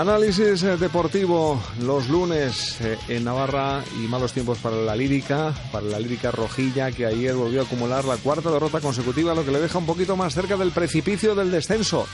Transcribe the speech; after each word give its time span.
Análisis 0.00 0.62
eh, 0.62 0.76
deportivo 0.76 1.60
los 1.82 2.08
lunes 2.08 2.80
eh, 2.82 2.96
en 3.08 3.24
Navarra 3.24 3.82
y 3.96 4.06
malos 4.06 4.32
tiempos 4.32 4.58
para 4.58 4.76
la 4.76 4.94
lírica, 4.94 5.52
para 5.72 5.86
la 5.86 5.98
lírica 5.98 6.30
rojilla 6.30 6.92
que 6.92 7.04
ayer 7.04 7.34
volvió 7.34 7.62
a 7.62 7.64
acumular 7.64 8.04
la 8.04 8.16
cuarta 8.16 8.48
derrota 8.50 8.80
consecutiva, 8.80 9.34
lo 9.34 9.44
que 9.44 9.50
le 9.50 9.58
deja 9.60 9.78
un 9.78 9.86
poquito 9.86 10.16
más 10.16 10.34
cerca 10.34 10.56
del 10.56 10.70
precipicio 10.70 11.34
del 11.34 11.50
descenso. 11.50 12.06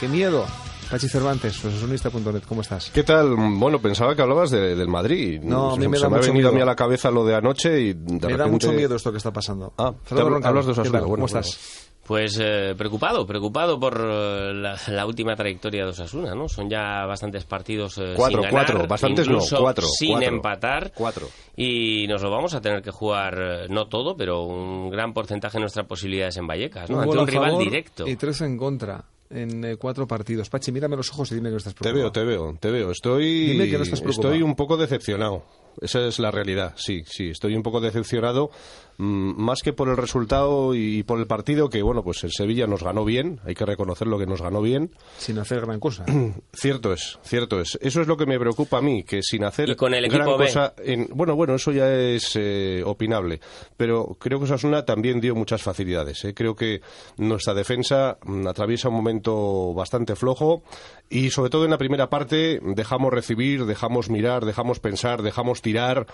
¡Qué 0.00 0.08
miedo! 0.08 0.46
Pachi 0.90 1.06
Cervantes, 1.08 1.64
osasonista.net, 1.64 2.42
¿cómo 2.48 2.62
estás? 2.62 2.90
¿Qué 2.90 3.04
tal? 3.04 3.36
Bueno, 3.36 3.78
pensaba 3.80 4.16
que 4.16 4.22
hablabas 4.22 4.50
de- 4.50 4.74
del 4.74 4.88
Madrid. 4.88 5.38
No, 5.42 5.72
a 5.74 5.76
mí 5.76 5.86
me 5.86 5.96
se 5.98 6.04
da 6.04 6.08
me 6.08 6.16
ha 6.16 6.18
mucho 6.18 6.32
venido 6.32 6.48
a 6.48 6.50
mí 6.50 6.56
miedo. 6.56 6.64
a 6.66 6.72
la 6.72 6.76
cabeza 6.76 7.10
lo 7.10 7.24
de 7.26 7.34
anoche 7.36 7.80
y 7.80 7.92
de 7.92 8.00
Me 8.12 8.18
da 8.18 8.28
repente- 8.28 8.50
mucho 8.50 8.72
miedo 8.72 8.96
esto 8.96 9.10
que 9.12 9.18
está 9.18 9.30
pasando. 9.32 9.74
Ah, 9.76 9.92
Fernando 10.02 10.28
hablas- 10.28 10.32
Roncal, 10.32 10.48
hablas 10.48 10.66
de 10.66 10.72
¿qué 10.72 10.80
Osasuna, 10.80 10.98
bueno, 11.00 11.14
¿Cómo 11.14 11.26
bueno. 11.28 11.40
estás? 11.40 11.87
Pues 12.08 12.38
eh, 12.42 12.74
preocupado, 12.76 13.26
preocupado 13.26 13.78
por 13.78 14.00
eh, 14.02 14.54
la, 14.54 14.78
la 14.88 15.04
última 15.06 15.36
trayectoria 15.36 15.84
de 15.84 15.90
Osasuna, 15.90 16.34
¿no? 16.34 16.48
Son 16.48 16.68
ya 16.70 17.04
bastantes 17.04 17.44
partidos 17.44 17.98
eh, 17.98 18.14
Cuatro, 18.16 18.40
sin 18.42 18.50
ganar, 18.50 18.66
cuatro, 18.66 18.88
bastantes 18.88 19.26
no, 19.28 19.34
incluso 19.34 19.58
cuatro, 19.60 19.86
sin 19.86 20.12
cuatro. 20.12 20.28
empatar. 20.28 20.92
Cuatro. 20.94 21.28
Y 21.54 22.06
nos 22.08 22.22
lo 22.22 22.30
vamos 22.30 22.54
a 22.54 22.62
tener 22.62 22.80
que 22.80 22.90
jugar, 22.90 23.68
no 23.68 23.88
todo, 23.88 24.16
pero 24.16 24.42
un 24.44 24.88
gran 24.88 25.12
porcentaje 25.12 25.58
de 25.58 25.60
nuestras 25.60 25.86
posibilidades 25.86 26.38
en 26.38 26.46
Vallecas, 26.46 26.88
¿no? 26.88 26.96
Un 26.96 27.02
Ante 27.04 27.18
un 27.18 27.26
rival 27.26 27.50
favor 27.50 27.64
directo. 27.64 28.08
Y 28.08 28.16
tres 28.16 28.40
en 28.40 28.56
contra 28.56 29.04
en 29.30 29.62
eh, 29.62 29.76
cuatro 29.76 30.06
partidos. 30.06 30.48
Pachi, 30.48 30.72
mírame 30.72 30.96
los 30.96 31.10
ojos 31.10 31.30
y 31.32 31.34
dime 31.34 31.50
que 31.50 31.56
estás 31.56 31.74
Te 31.74 31.92
veo, 31.92 32.10
preocupado. 32.10 32.12
te 32.12 32.24
veo, 32.24 32.56
te 32.58 32.70
veo. 32.70 32.90
Estoy, 32.90 33.48
Dime 33.50 33.68
que 33.68 33.76
no 33.76 33.82
estás 33.82 34.00
preocupado. 34.00 34.32
estoy 34.32 34.42
un 34.42 34.54
poco 34.56 34.78
decepcionado. 34.78 35.42
Esa 35.80 36.06
es 36.06 36.18
la 36.18 36.30
realidad, 36.30 36.74
sí, 36.76 37.02
sí. 37.06 37.28
Estoy 37.30 37.54
un 37.54 37.62
poco 37.62 37.80
decepcionado, 37.80 38.50
mm, 38.98 39.40
más 39.40 39.62
que 39.62 39.72
por 39.72 39.88
el 39.88 39.96
resultado 39.96 40.74
y 40.74 41.02
por 41.02 41.18
el 41.20 41.26
partido, 41.26 41.68
que 41.70 41.82
bueno, 41.82 42.02
pues 42.02 42.24
el 42.24 42.32
Sevilla 42.32 42.66
nos 42.66 42.82
ganó 42.82 43.04
bien, 43.04 43.40
hay 43.44 43.54
que 43.54 43.64
reconocer 43.66 44.06
lo 44.08 44.18
que 44.18 44.26
nos 44.26 44.42
ganó 44.42 44.60
bien. 44.62 44.90
Sin 45.18 45.38
hacer 45.38 45.60
gran 45.60 45.80
cosa. 45.80 46.04
Cierto 46.52 46.92
es, 46.92 47.18
cierto 47.22 47.60
es. 47.60 47.78
Eso 47.80 48.00
es 48.00 48.06
lo 48.08 48.16
que 48.16 48.26
me 48.26 48.38
preocupa 48.38 48.78
a 48.78 48.82
mí, 48.82 49.04
que 49.04 49.22
sin 49.22 49.44
hacer 49.44 49.68
Y 49.70 49.76
con 49.76 49.94
el 49.94 50.08
gran 50.08 50.26
B. 50.26 50.36
cosa, 50.46 50.74
en- 50.78 51.08
bueno, 51.12 51.36
bueno, 51.36 51.54
eso 51.54 51.70
ya 51.72 51.92
es 51.94 52.32
eh, 52.36 52.82
opinable, 52.84 53.40
pero 53.76 54.16
creo 54.18 54.38
que 54.38 54.44
Osasuna 54.44 54.84
también 54.84 55.20
dio 55.20 55.34
muchas 55.34 55.62
facilidades. 55.62 56.24
¿eh? 56.24 56.34
Creo 56.34 56.54
que 56.56 56.80
nuestra 57.16 57.54
defensa 57.54 58.18
mm, 58.24 58.46
atraviesa 58.46 58.88
un 58.88 58.94
momento 58.96 59.72
bastante 59.74 60.16
flojo 60.16 60.62
y 61.10 61.30
sobre 61.30 61.50
todo 61.50 61.64
en 61.64 61.70
la 61.70 61.78
primera 61.78 62.10
parte 62.10 62.60
dejamos 62.62 63.12
recibir, 63.12 63.64
dejamos 63.66 64.10
mirar, 64.10 64.44
dejamos 64.44 64.80
pensar, 64.80 65.22
dejamos 65.22 65.62
tirar 65.68 66.06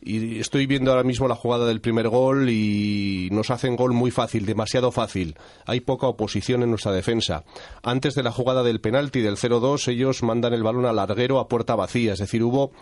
y 0.00 0.38
estoy 0.38 0.66
viendo 0.66 0.90
ahora 0.90 1.02
mismo 1.02 1.28
la 1.28 1.34
jugada 1.34 1.66
del 1.66 1.80
primer 1.80 2.08
gol 2.08 2.50
y 2.50 3.28
nos 3.32 3.50
hacen 3.50 3.74
gol 3.74 3.92
muy 3.92 4.10
fácil, 4.10 4.46
demasiado 4.46 4.92
fácil. 4.92 5.36
Hay 5.66 5.80
poca 5.80 6.06
oposición 6.06 6.62
en 6.62 6.70
nuestra 6.70 6.92
defensa. 6.92 7.44
Antes 7.82 8.14
de 8.14 8.22
la 8.22 8.30
jugada 8.30 8.62
del 8.62 8.80
penalti 8.80 9.20
del 9.20 9.36
0-2 9.36 9.88
ellos 9.88 10.22
mandan 10.22 10.52
el 10.52 10.62
balón 10.62 10.86
al 10.86 10.96
larguero 10.96 11.38
a 11.38 11.48
puerta 11.48 11.74
vacía, 11.74 12.12
es 12.12 12.18
decir, 12.18 12.42
hubo 12.44 12.72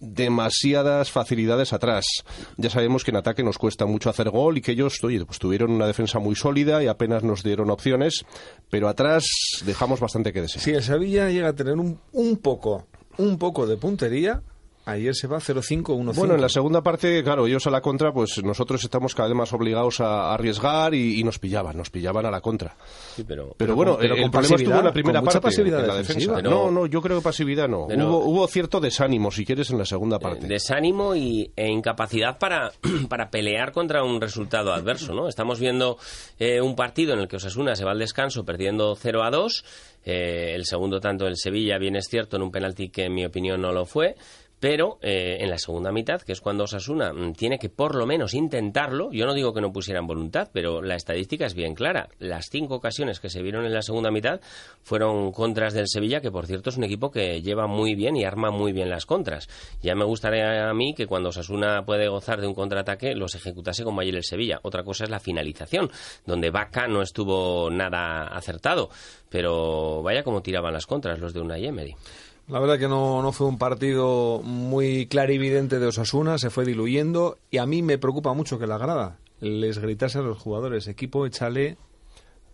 demasiadas 0.00 1.10
facilidades 1.10 1.72
atrás. 1.72 2.04
Ya 2.56 2.68
sabemos 2.68 3.04
que 3.04 3.12
en 3.12 3.18
ataque 3.18 3.42
nos 3.42 3.58
cuesta 3.58 3.86
mucho 3.86 4.10
hacer 4.10 4.30
gol 4.30 4.58
y 4.58 4.60
que 4.60 4.72
ellos 4.72 5.02
oye, 5.04 5.24
pues 5.24 5.38
tuvieron 5.38 5.70
una 5.70 5.86
defensa 5.86 6.18
muy 6.18 6.34
sólida 6.34 6.82
y 6.82 6.88
apenas 6.88 7.22
nos 7.22 7.42
dieron 7.42 7.70
opciones, 7.70 8.26
pero 8.70 8.88
atrás 8.88 9.24
dejamos 9.64 10.00
bastante 10.00 10.32
que 10.32 10.42
desear. 10.42 10.64
Si 10.64 10.72
el 10.72 10.82
Sevilla 10.82 11.30
llega 11.30 11.48
a 11.48 11.54
tener 11.54 11.74
un, 11.74 11.98
un 12.12 12.36
poco, 12.36 12.86
un 13.16 13.38
poco 13.38 13.66
de 13.66 13.76
puntería, 13.76 14.42
ayer 14.86 15.14
se 15.14 15.26
va 15.26 15.38
0-5-1-5. 15.38 16.14
Bueno, 16.14 16.34
en 16.34 16.40
la 16.40 16.48
segunda 16.48 16.80
parte, 16.82 17.22
claro, 17.22 17.46
ellos 17.46 17.66
a 17.66 17.70
la 17.70 17.80
contra, 17.80 18.12
pues 18.12 18.42
nosotros 18.42 18.82
estamos 18.82 19.14
cada 19.14 19.28
vez 19.28 19.36
más 19.36 19.52
obligados 19.52 20.00
a 20.00 20.32
arriesgar 20.32 20.94
y, 20.94 21.20
y 21.20 21.24
nos 21.24 21.38
pillaban, 21.38 21.76
nos 21.76 21.90
pillaban 21.90 22.24
a 22.24 22.30
la 22.30 22.40
contra. 22.40 22.76
Sí, 23.14 23.24
pero, 23.26 23.54
Pero, 23.58 23.74
bueno, 23.76 23.96
pero 24.00 24.14
el 24.14 24.30
problema 24.30 24.56
estuvo 24.56 24.78
en 24.78 24.84
la 24.84 24.92
primera 24.92 25.22
parte, 25.22 25.40
pasividad 25.40 25.80
en 25.80 25.88
la 25.88 25.96
defensiva. 25.96 26.36
defensa. 26.36 26.50
Pero- 26.56 26.70
no, 26.70 26.80
no, 26.80 26.86
yo 26.86 27.02
creo 27.02 27.18
que 27.18 27.22
pasividad 27.24 27.68
no. 27.68 27.86
Pero- 27.88 28.08
hubo, 28.08 28.24
hubo 28.24 28.46
cierto 28.48 28.80
desánimo, 28.80 29.30
si 29.30 29.44
quieres, 29.44 29.70
en 29.70 29.78
la 29.78 29.84
segunda 29.84 30.18
parte. 30.18 30.46
Eh, 30.46 30.48
desánimo 30.48 31.14
y, 31.14 31.50
e 31.56 31.68
incapacidad 31.68 32.38
para, 32.38 32.70
para 33.08 33.28
pelear 33.30 33.72
contra 33.72 34.02
un 34.04 34.20
resultado 34.20 34.72
adverso, 34.72 35.12
¿no? 35.14 35.28
Estamos 35.28 35.60
viendo 35.60 35.98
eh, 36.38 36.60
un 36.60 36.76
partido 36.76 37.12
en 37.12 37.20
el 37.20 37.28
que 37.28 37.36
Osasuna 37.36 37.74
se 37.74 37.84
va 37.84 37.90
al 37.92 37.98
descanso 37.98 38.44
perdiendo 38.44 38.94
0 38.94 39.24
a 39.24 39.30
2. 39.30 39.64
eh, 40.04 40.52
el 40.54 40.64
segundo 40.64 41.00
tanto 41.00 41.24
del 41.24 41.36
Sevilla, 41.36 41.78
bien 41.78 41.96
es 41.96 42.06
cierto, 42.08 42.36
en 42.36 42.42
un 42.42 42.52
penalti 42.52 42.90
que 42.90 43.06
en 43.06 43.14
mi 43.14 43.24
opinión 43.26 43.60
no 43.60 43.72
lo 43.72 43.84
fue. 43.86 44.14
Pero 44.58 44.98
eh, 45.02 45.36
en 45.40 45.50
la 45.50 45.58
segunda 45.58 45.92
mitad, 45.92 46.22
que 46.22 46.32
es 46.32 46.40
cuando 46.40 46.64
Osasuna 46.64 47.12
mm, 47.12 47.34
tiene 47.34 47.58
que 47.58 47.68
por 47.68 47.94
lo 47.94 48.06
menos 48.06 48.32
intentarlo, 48.32 49.10
yo 49.12 49.26
no 49.26 49.34
digo 49.34 49.52
que 49.52 49.60
no 49.60 49.72
pusieran 49.72 50.06
voluntad, 50.06 50.48
pero 50.52 50.80
la 50.80 50.94
estadística 50.94 51.44
es 51.44 51.54
bien 51.54 51.74
clara. 51.74 52.08
Las 52.18 52.46
cinco 52.50 52.76
ocasiones 52.76 53.20
que 53.20 53.28
se 53.28 53.42
vieron 53.42 53.66
en 53.66 53.74
la 53.74 53.82
segunda 53.82 54.10
mitad 54.10 54.40
fueron 54.82 55.30
contras 55.32 55.74
del 55.74 55.88
Sevilla, 55.88 56.20
que 56.20 56.30
por 56.30 56.46
cierto 56.46 56.70
es 56.70 56.78
un 56.78 56.84
equipo 56.84 57.10
que 57.10 57.42
lleva 57.42 57.66
muy 57.66 57.94
bien 57.94 58.16
y 58.16 58.24
arma 58.24 58.50
muy 58.50 58.72
bien 58.72 58.88
las 58.88 59.04
contras. 59.04 59.48
Ya 59.82 59.94
me 59.94 60.04
gustaría 60.04 60.70
a 60.70 60.74
mí 60.74 60.94
que 60.94 61.06
cuando 61.06 61.28
Osasuna 61.28 61.84
puede 61.84 62.08
gozar 62.08 62.40
de 62.40 62.46
un 62.46 62.54
contraataque 62.54 63.14
los 63.14 63.34
ejecutase 63.34 63.84
como 63.84 64.00
ayer 64.00 64.14
el 64.14 64.24
Sevilla. 64.24 64.60
Otra 64.62 64.84
cosa 64.84 65.04
es 65.04 65.10
la 65.10 65.20
finalización, 65.20 65.90
donde 66.24 66.50
Vaca 66.50 66.88
no 66.88 67.02
estuvo 67.02 67.68
nada 67.70 68.26
acertado, 68.28 68.88
pero 69.28 70.02
vaya 70.02 70.22
como 70.22 70.40
tiraban 70.40 70.72
las 70.72 70.86
contras 70.86 71.18
los 71.18 71.34
de 71.34 71.40
Unai 71.40 71.66
Emery. 71.66 71.94
La 72.48 72.60
verdad 72.60 72.78
que 72.78 72.86
no, 72.86 73.22
no 73.22 73.32
fue 73.32 73.48
un 73.48 73.58
partido 73.58 74.40
muy 74.44 75.06
clarividente 75.06 75.80
de 75.80 75.86
Osasuna, 75.86 76.38
se 76.38 76.50
fue 76.50 76.64
diluyendo 76.64 77.38
y 77.50 77.58
a 77.58 77.66
mí 77.66 77.82
me 77.82 77.98
preocupa 77.98 78.34
mucho 78.34 78.58
que 78.58 78.68
la 78.68 78.78
grada 78.78 79.18
les 79.40 79.78
gritase 79.78 80.18
a 80.18 80.22
los 80.22 80.38
jugadores, 80.38 80.86
equipo, 80.86 81.26
échale 81.26 81.76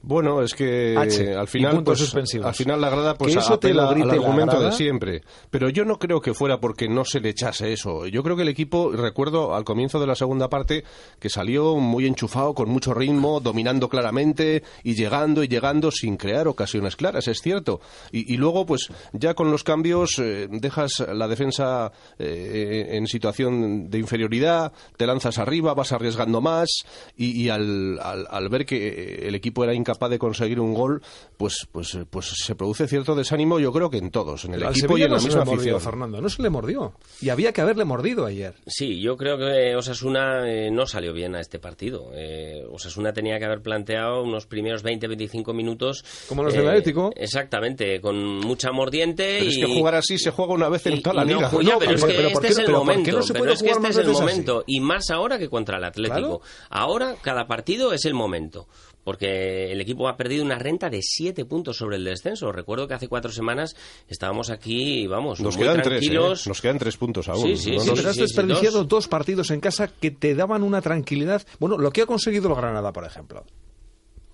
Bueno, 0.04 0.42
es 0.42 0.54
que 0.54 0.96
H, 0.98 1.34
al 1.36 1.46
final, 1.46 1.70
pues, 1.84 2.00
al 2.48 2.54
final 2.54 2.80
la 2.80 2.90
grada 2.90 3.14
pues 3.16 3.34
eso 3.38 3.58
te 3.60 3.68
apela 3.68 3.84
lo 3.84 3.90
grite 3.90 4.02
al 4.10 4.10
argumento 4.24 4.56
de 4.60 4.72
siempre. 4.72 5.22
Pero 5.48 5.68
yo 5.68 5.84
no 5.84 6.00
creo 6.00 6.20
que 6.20 6.34
fuera 6.34 6.58
porque 6.58 6.88
no 6.88 7.04
se 7.04 7.20
le 7.20 7.28
echase 7.28 7.72
eso. 7.72 8.06
Yo 8.08 8.24
creo 8.24 8.34
que 8.34 8.42
el 8.42 8.48
equipo, 8.48 8.90
recuerdo 8.90 9.54
al 9.54 9.62
comienzo 9.62 10.00
de 10.00 10.08
la 10.08 10.16
segunda 10.16 10.48
parte, 10.48 10.82
que 11.20 11.28
salió 11.30 11.76
muy 11.76 12.06
enchufado, 12.06 12.52
con 12.52 12.68
mucho 12.68 12.94
ritmo, 12.94 13.38
dominando 13.38 13.88
claramente 13.88 14.64
y 14.82 14.94
llegando 14.94 15.44
y 15.44 15.48
llegando 15.48 15.92
sin 15.92 16.16
crear 16.16 16.48
ocasiones 16.48 16.96
claras, 16.96 17.28
es 17.28 17.38
cierto. 17.40 17.80
Y, 18.10 18.34
y 18.34 18.38
luego, 18.38 18.66
pues 18.66 18.88
ya 19.12 19.34
con 19.34 19.52
los 19.52 19.62
cambios 19.62 20.19
eh, 20.19 20.48
dejas 20.50 20.98
la 21.14 21.28
defensa 21.28 21.92
eh, 22.19 22.88
en 22.92 23.06
situación 23.06 23.88
de 23.88 23.98
inferioridad, 23.98 24.72
te 24.96 25.06
lanzas 25.06 25.38
arriba, 25.38 25.74
vas 25.74 25.92
arriesgando 25.92 26.40
más 26.40 26.69
y, 27.16 27.40
y 27.40 27.48
al, 27.50 28.00
al- 28.02 28.26
al 28.28 28.48
ver 28.48 28.66
que 28.66 29.28
el 29.28 29.36
equipo 29.36 29.62
era 29.62 29.72
incapaz 29.74 29.91
de 30.08 30.19
conseguir 30.19 30.60
un 30.60 30.75
gol, 30.75 31.03
pues, 31.36 31.66
pues, 31.72 31.98
pues 32.10 32.26
se 32.36 32.54
produce 32.54 32.86
cierto 32.88 33.14
desánimo, 33.14 33.58
yo 33.60 33.72
creo 33.72 33.91
que 33.91 33.98
en 33.98 34.10
todos, 34.10 34.44
en 34.44 34.54
el 34.54 34.62
equipo 34.64 34.98
y 34.98 35.03
en 35.03 35.10
la 35.10 35.16
no 35.16 35.20
se 35.20 35.26
misma 35.28 35.41
le 35.44 35.50
mordió, 35.50 35.76
afición. 35.76 35.80
Fernando, 35.92 36.20
no 36.20 36.28
se 36.28 36.42
le 36.42 36.50
mordió. 36.50 36.92
Y 37.20 37.28
había 37.28 37.53
que 37.53 37.60
haberle 37.60 37.84
mordido 37.84 38.26
ayer. 38.26 38.54
Sí, 38.66 39.00
yo 39.00 39.16
creo 39.16 39.38
que 39.38 39.75
Osasuna 39.76 40.48
eh, 40.50 40.70
no 40.70 40.86
salió 40.86 41.12
bien 41.12 41.34
a 41.34 41.41
este 41.41 41.58
partido. 41.58 42.10
Eh, 42.14 42.64
Osasuna 42.70 43.12
tenía 43.12 43.38
que 43.38 43.44
haber 43.44 43.62
planteado 43.62 44.22
unos 44.22 44.47
primeros 44.47 44.84
20-25 44.84 45.54
minutos. 45.54 46.04
Como 46.28 46.42
los 46.42 46.52
del 46.54 46.66
Atlético. 46.69 47.12
Exactamente, 47.16 48.00
con 48.00 48.16
mucha 48.41 48.72
mordiente. 48.72 49.38
Pero 49.38 49.44
y, 49.44 49.48
es 49.48 49.58
que 49.58 49.66
jugar 49.78 49.94
así 49.94 50.19
se 50.19 50.31
juega 50.31 50.52
una 50.54 50.69
vez 50.69 50.86
en 50.86 50.94
y- 50.94 51.00
toda 51.02 51.14
la 51.16 51.25
no, 51.25 51.36
liga. 51.36 51.50
ya, 51.62 51.72
No, 51.75 51.78
pero, 51.78 51.92
es 51.94 52.04
que 52.04 52.12
pero 52.14 52.31
¿por 52.32 52.44
este 52.44 52.47
qué- 52.47 52.52
es 52.52 52.58
el 52.58 52.64
pero 52.66 52.78
¿por 52.78 52.86
qué 52.88 52.92
momento. 52.92 53.12
no 53.12 53.19
es 53.20 53.62
que 53.62 53.69
este 53.70 53.81
más 53.81 53.91
es 53.97 53.97
el 54.06 54.12
momento. 54.12 54.64
Y 54.66 54.81
más 54.81 55.10
ahora 55.10 55.38
que 55.38 55.48
contra 55.48 55.78
el 55.78 55.84
Atlético. 55.84 56.41
Claro. 56.41 56.41
Ahora, 56.70 57.16
cada 57.22 57.47
partido 57.47 57.92
es 57.92 58.04
el 58.04 58.14
momento. 58.14 58.66
Porque 59.04 59.72
el 59.72 59.80
equipo 59.80 60.06
ha 60.08 60.16
perdido 60.16 60.44
una 60.44 60.58
renta 60.58 60.88
de 60.88 61.00
7 61.02 61.44
puntos 61.44 61.76
sobre 61.76 61.96
el 61.96 62.04
descenso. 62.04 62.52
Recuerdo 62.52 62.87
que 62.87 62.94
hace 62.94 63.08
cuatro 63.08 63.32
semanas 63.32 63.75
estábamos 64.08 64.49
aquí, 64.50 65.06
vamos, 65.08 65.40
Nos 65.40 65.56
muy 65.56 65.64
quedan 65.64 65.82
tres. 65.82 66.08
¿eh? 66.08 66.14
Nos 66.46 66.60
quedan 66.60 66.78
tres 66.78 66.96
puntos 66.96 67.28
aún. 67.28 67.43
Sí, 67.43 67.56
sí, 67.56 67.70
No 67.72 67.81
sí, 67.81 67.90
nos- 67.90 68.04
has 68.04 68.14
sí, 68.14 68.20
desperdiciado 68.20 68.78
dos. 68.78 68.88
dos 68.88 69.08
partidos 69.08 69.50
en 69.50 69.60
casa 69.60 69.88
que 69.88 70.10
te 70.12 70.34
daban 70.37 70.62
una 70.62 70.81
tranquilidad. 70.82 71.44
Bueno, 71.58 71.78
lo 71.78 71.90
que 71.90 72.02
ha 72.02 72.06
conseguido 72.06 72.49
el 72.49 72.54
Granada, 72.54 72.93
por 72.93 73.04
ejemplo. 73.04 73.44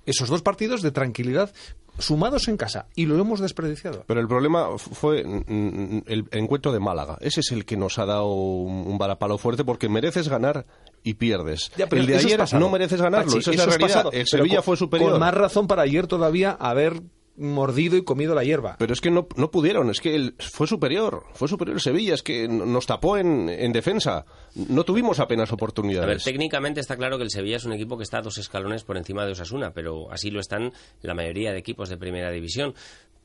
Esos 0.05 0.29
dos 0.29 0.43
partidos 0.43 0.83
de 0.83 0.91
tranquilidad 0.91 1.53
sumados 1.99 2.49
en 2.49 2.57
casa 2.57 2.87
y 2.95 3.07
lo 3.07 3.19
hemos 3.19 3.41
desperdiciado. 3.41 4.05
Pero 4.07 4.21
el 4.21 4.29
problema 4.29 4.79
fue 4.79 5.21
el 5.21 6.29
encuentro 6.33 6.73
de 6.73 6.81
Málaga. 6.81 7.19
Ese 7.21 7.41
es 7.41 7.53
el 7.53 7.65
que 7.65 7.77
nos 7.77 7.99
ha 7.99 8.07
dado 8.07 8.33
un, 8.33 8.99
varapalo 8.99 9.39
fuerte 9.39 9.65
porque 9.65 9.89
mereces 9.89 10.29
ganar 10.29 10.67
y 11.03 11.15
pierdes. 11.15 11.71
Ya, 11.77 11.89
pero 11.89 12.03
el 12.03 12.09
de 12.09 12.17
ayer 12.17 12.41
no 12.55 12.69
mereces 12.71 13.01
ganarlo. 13.01 13.27
Pachi, 13.33 13.39
Esa 13.39 13.51
es 13.51 13.57
eso 13.57 13.67
la 13.67 13.77
realidad. 13.77 14.07
El 14.13 14.27
Sevilla 14.27 14.57
con- 14.57 14.65
fue 14.65 14.77
superior. 14.77 15.11
Con 15.13 15.21
más 15.21 15.35
razón 15.35 15.67
para 15.67 15.83
ayer 15.83 16.07
todavía 16.07 16.53
haber 16.53 17.03
mordido 17.39 17.97
y 17.97 18.05
comido 18.05 18.35
la 18.35 18.45
hierba. 18.45 18.77
Pero 18.79 18.93
es 18.93 19.01
que 19.01 19.11
no, 19.11 19.29
no 19.37 19.51
pudieron, 19.51 19.91
es 19.91 20.01
que 20.01 20.15
el- 20.15 20.35
fue 20.39 20.67
superior, 20.67 21.25
fue 21.35 21.49
superior 21.49 21.77
el 21.77 21.81
Sevilla, 21.81 22.15
es 22.15 22.23
que 22.23 22.49
nos 22.49 22.87
tapó 22.87 23.17
en, 23.17 23.49
en 23.49 23.73
defensa. 23.73 24.25
No 24.55 24.85
tuvimos 24.85 25.21
apenas 25.21 25.49
A 25.49 25.53
ver, 25.53 25.55
oportunidades. 25.55 26.25
técnicamente 26.25 26.81
está 26.81 26.97
claro 26.97 27.17
que 27.19 27.25
el 27.25 27.31
Sevilla 27.31 27.57
es 27.57 27.65
un 27.65 27.73
equipo 27.73 27.97
que 27.97 28.03
está 28.05 28.21
dos 28.21 28.39
escalones 28.39 28.85
por 28.85 28.97
encima 28.97 29.25
de 29.25 29.33
Osasuna, 29.33 29.73
pero 29.73 30.11
así 30.11 30.31
lo 30.31 30.41
están 30.41 30.73
la 31.03 31.15
mayoría 31.15 31.53
de 31.53 31.59
equipos 31.59 31.89
de 31.89 31.97
primera 31.97 32.31
división. 32.31 32.75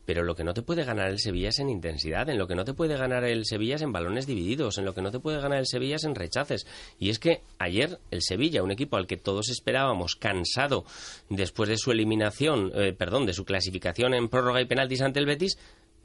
Pero 0.06 0.24
lo 0.24 0.36
que 0.36 0.44
no 0.44 0.54
te 0.54 0.62
puede 0.62 0.84
ganar 0.84 1.10
el 1.10 1.20
Sevilla 1.20 1.50
es 1.50 1.60
en 1.60 1.70
intensidad, 1.70 2.30
en 2.30 2.38
lo 2.38 2.48
que 2.48 2.56
no 2.56 2.66
te 2.66 2.74
puede 2.74 2.98
ganar 2.98 3.24
el 3.24 3.46
Sevilla 3.46 3.76
es 3.76 3.82
en 3.82 3.92
balones 3.92 4.28
divididos, 4.28 4.78
en 4.78 4.86
lo 4.86 4.94
que 4.94 5.02
no 5.02 5.12
te 5.12 5.20
puede 5.20 5.40
ganar 5.40 5.60
el 5.60 5.68
Sevilla 5.68 5.96
es 5.96 6.04
en 6.04 6.16
rechaces. 6.16 6.68
Y 7.00 7.10
es 7.10 7.20
que 7.20 7.42
ayer 7.60 8.00
el 8.12 8.22
Sevilla, 8.22 8.64
un 8.64 8.72
equipo 8.72 8.98
al 8.98 9.08
que 9.08 9.18
todos 9.18 9.50
esperábamos 9.50 10.16
cansado 10.16 10.86
después 11.30 11.70
de 11.70 11.78
su 11.78 11.92
eliminación, 11.92 12.72
eh, 12.76 12.94
perdón, 12.94 13.26
de 13.26 13.34
su 13.34 13.46
clasificación 13.46 14.14
en 14.14 14.30
prórroga 14.30 14.62
y 14.62 14.66
penaltis 14.66 15.02
ante 15.02 15.20
el 15.20 15.26
Betis, 15.26 15.58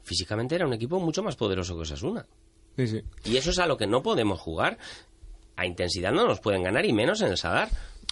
físicamente 0.03 0.55
era 0.55 0.65
un 0.65 0.73
equipo 0.73 0.99
mucho 0.99 1.21
más 1.21 1.35
poderoso 1.35 1.75
que 1.75 1.81
Osasuna. 1.81 2.25
Sí, 2.77 2.87
sí. 2.87 3.01
Y 3.25 3.37
eso 3.37 3.51
es 3.51 3.59
a 3.59 3.67
lo 3.67 3.77
que 3.77 3.87
no 3.87 4.01
podemos 4.01 4.39
jugar. 4.39 4.77
A 5.55 5.65
intensidad 5.65 6.13
no 6.13 6.25
nos 6.25 6.39
pueden 6.39 6.63
ganar 6.63 6.85
y 6.85 6.93
menos 6.93 7.21
en 7.21 7.27
el 7.27 7.37
Sadar. 7.37 7.69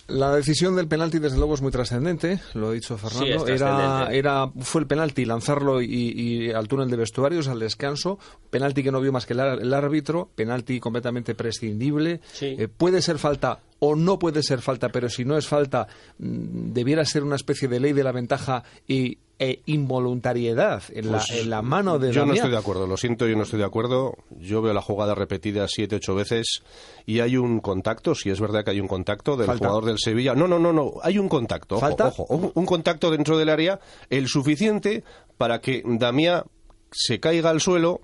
La 0.08 0.34
decisión 0.34 0.76
del 0.76 0.88
penalti, 0.88 1.20
desde 1.20 1.38
luego, 1.38 1.56
es 1.56 1.62
muy 1.62 1.72
trascendente, 1.72 2.40
lo 2.54 2.70
ha 2.70 2.72
dicho 2.72 2.98
Fernando. 2.98 4.08
era, 4.10 4.50
fue 4.62 4.82
el 4.82 4.88
penalti, 4.88 5.26
lanzarlo 5.26 5.82
y, 5.82 5.88
y 5.88 6.52
al 6.52 6.68
túnel 6.68 6.90
de 6.90 6.96
vestuarios, 6.96 7.48
al 7.50 7.60
descanso. 7.60 8.18
Penalti 8.50 8.84
que 8.84 8.92
no 8.92 9.02
vio 9.02 9.12
más 9.12 9.26
que 9.26 9.34
el, 9.34 9.40
el 9.40 9.74
árbitro, 9.74 10.30
penalti 10.34 10.80
completamente 10.80 11.36
prescindible. 11.36 12.22
Sí. 12.32 12.56
Eh, 12.58 12.68
puede 12.70 13.02
ser 13.02 13.18
falta 13.18 13.60
o 13.80 13.96
no 13.96 14.20
puede 14.20 14.44
ser 14.44 14.62
falta, 14.62 14.90
pero 14.90 15.10
si 15.10 15.26
no 15.26 15.38
es 15.38 15.48
falta, 15.48 15.88
mm, 16.20 16.74
debiera 16.74 17.06
ser 17.06 17.24
una 17.24 17.36
especie 17.36 17.68
de 17.68 17.80
ley 17.80 17.94
de 17.94 18.04
la 18.04 18.12
ventaja 18.12 18.64
y, 18.88 19.20
e 19.40 19.62
involuntariedad 19.68 20.82
en, 20.90 21.12
la, 21.12 21.24
en 21.30 21.50
la 21.52 21.62
mano 21.62 22.00
de 22.00 22.08
Pues 22.08 22.16
Yo 22.16 22.26
no 22.26 22.34
estoy 22.34 22.50
de 22.50 22.58
acuerdo, 22.58 22.88
lo 22.88 22.98
siento, 22.98 23.28
yo 23.28 23.36
no 23.36 23.44
estoy 23.44 23.60
de 23.60 23.66
acuerdo. 23.66 24.16
Yo 24.40 24.64
veo 24.64 24.74
la 24.74 24.82
jugada 24.82 25.14
repetida 25.14 25.68
siete, 25.68 25.98
ocho 25.98 26.16
veces 26.16 26.64
y 27.06 27.20
hay 27.20 27.38
un 27.38 27.60
contacto, 27.60 28.16
si 28.16 28.32
es 28.32 28.40
verdad 28.40 28.64
que 28.64 28.72
hay 28.72 28.80
un 28.80 28.88
contacto 28.88 29.38
del 29.38 29.46
Falta. 29.46 29.68
jugador 29.68 29.86
del 29.86 30.00
Sevilla. 30.00 30.34
No, 30.34 30.48
no, 30.48 30.58
no, 30.58 30.74
no, 30.74 30.94
hay 31.04 31.20
un 31.20 31.30
contacto. 31.30 31.76
Ojo, 31.76 31.86
¿Falta? 31.86 32.08
ojo, 32.08 32.26
un, 32.30 32.52
un 32.54 32.66
contacto 32.66 33.12
dentro 33.12 33.38
del 33.38 33.50
área, 33.50 33.80
el 34.10 34.28
suficiente 34.28 35.04
para 35.38 35.62
que 35.62 35.84
Damián 35.86 36.44
se 36.92 37.20
caiga 37.20 37.52
al 37.52 37.62
suelo, 37.62 38.02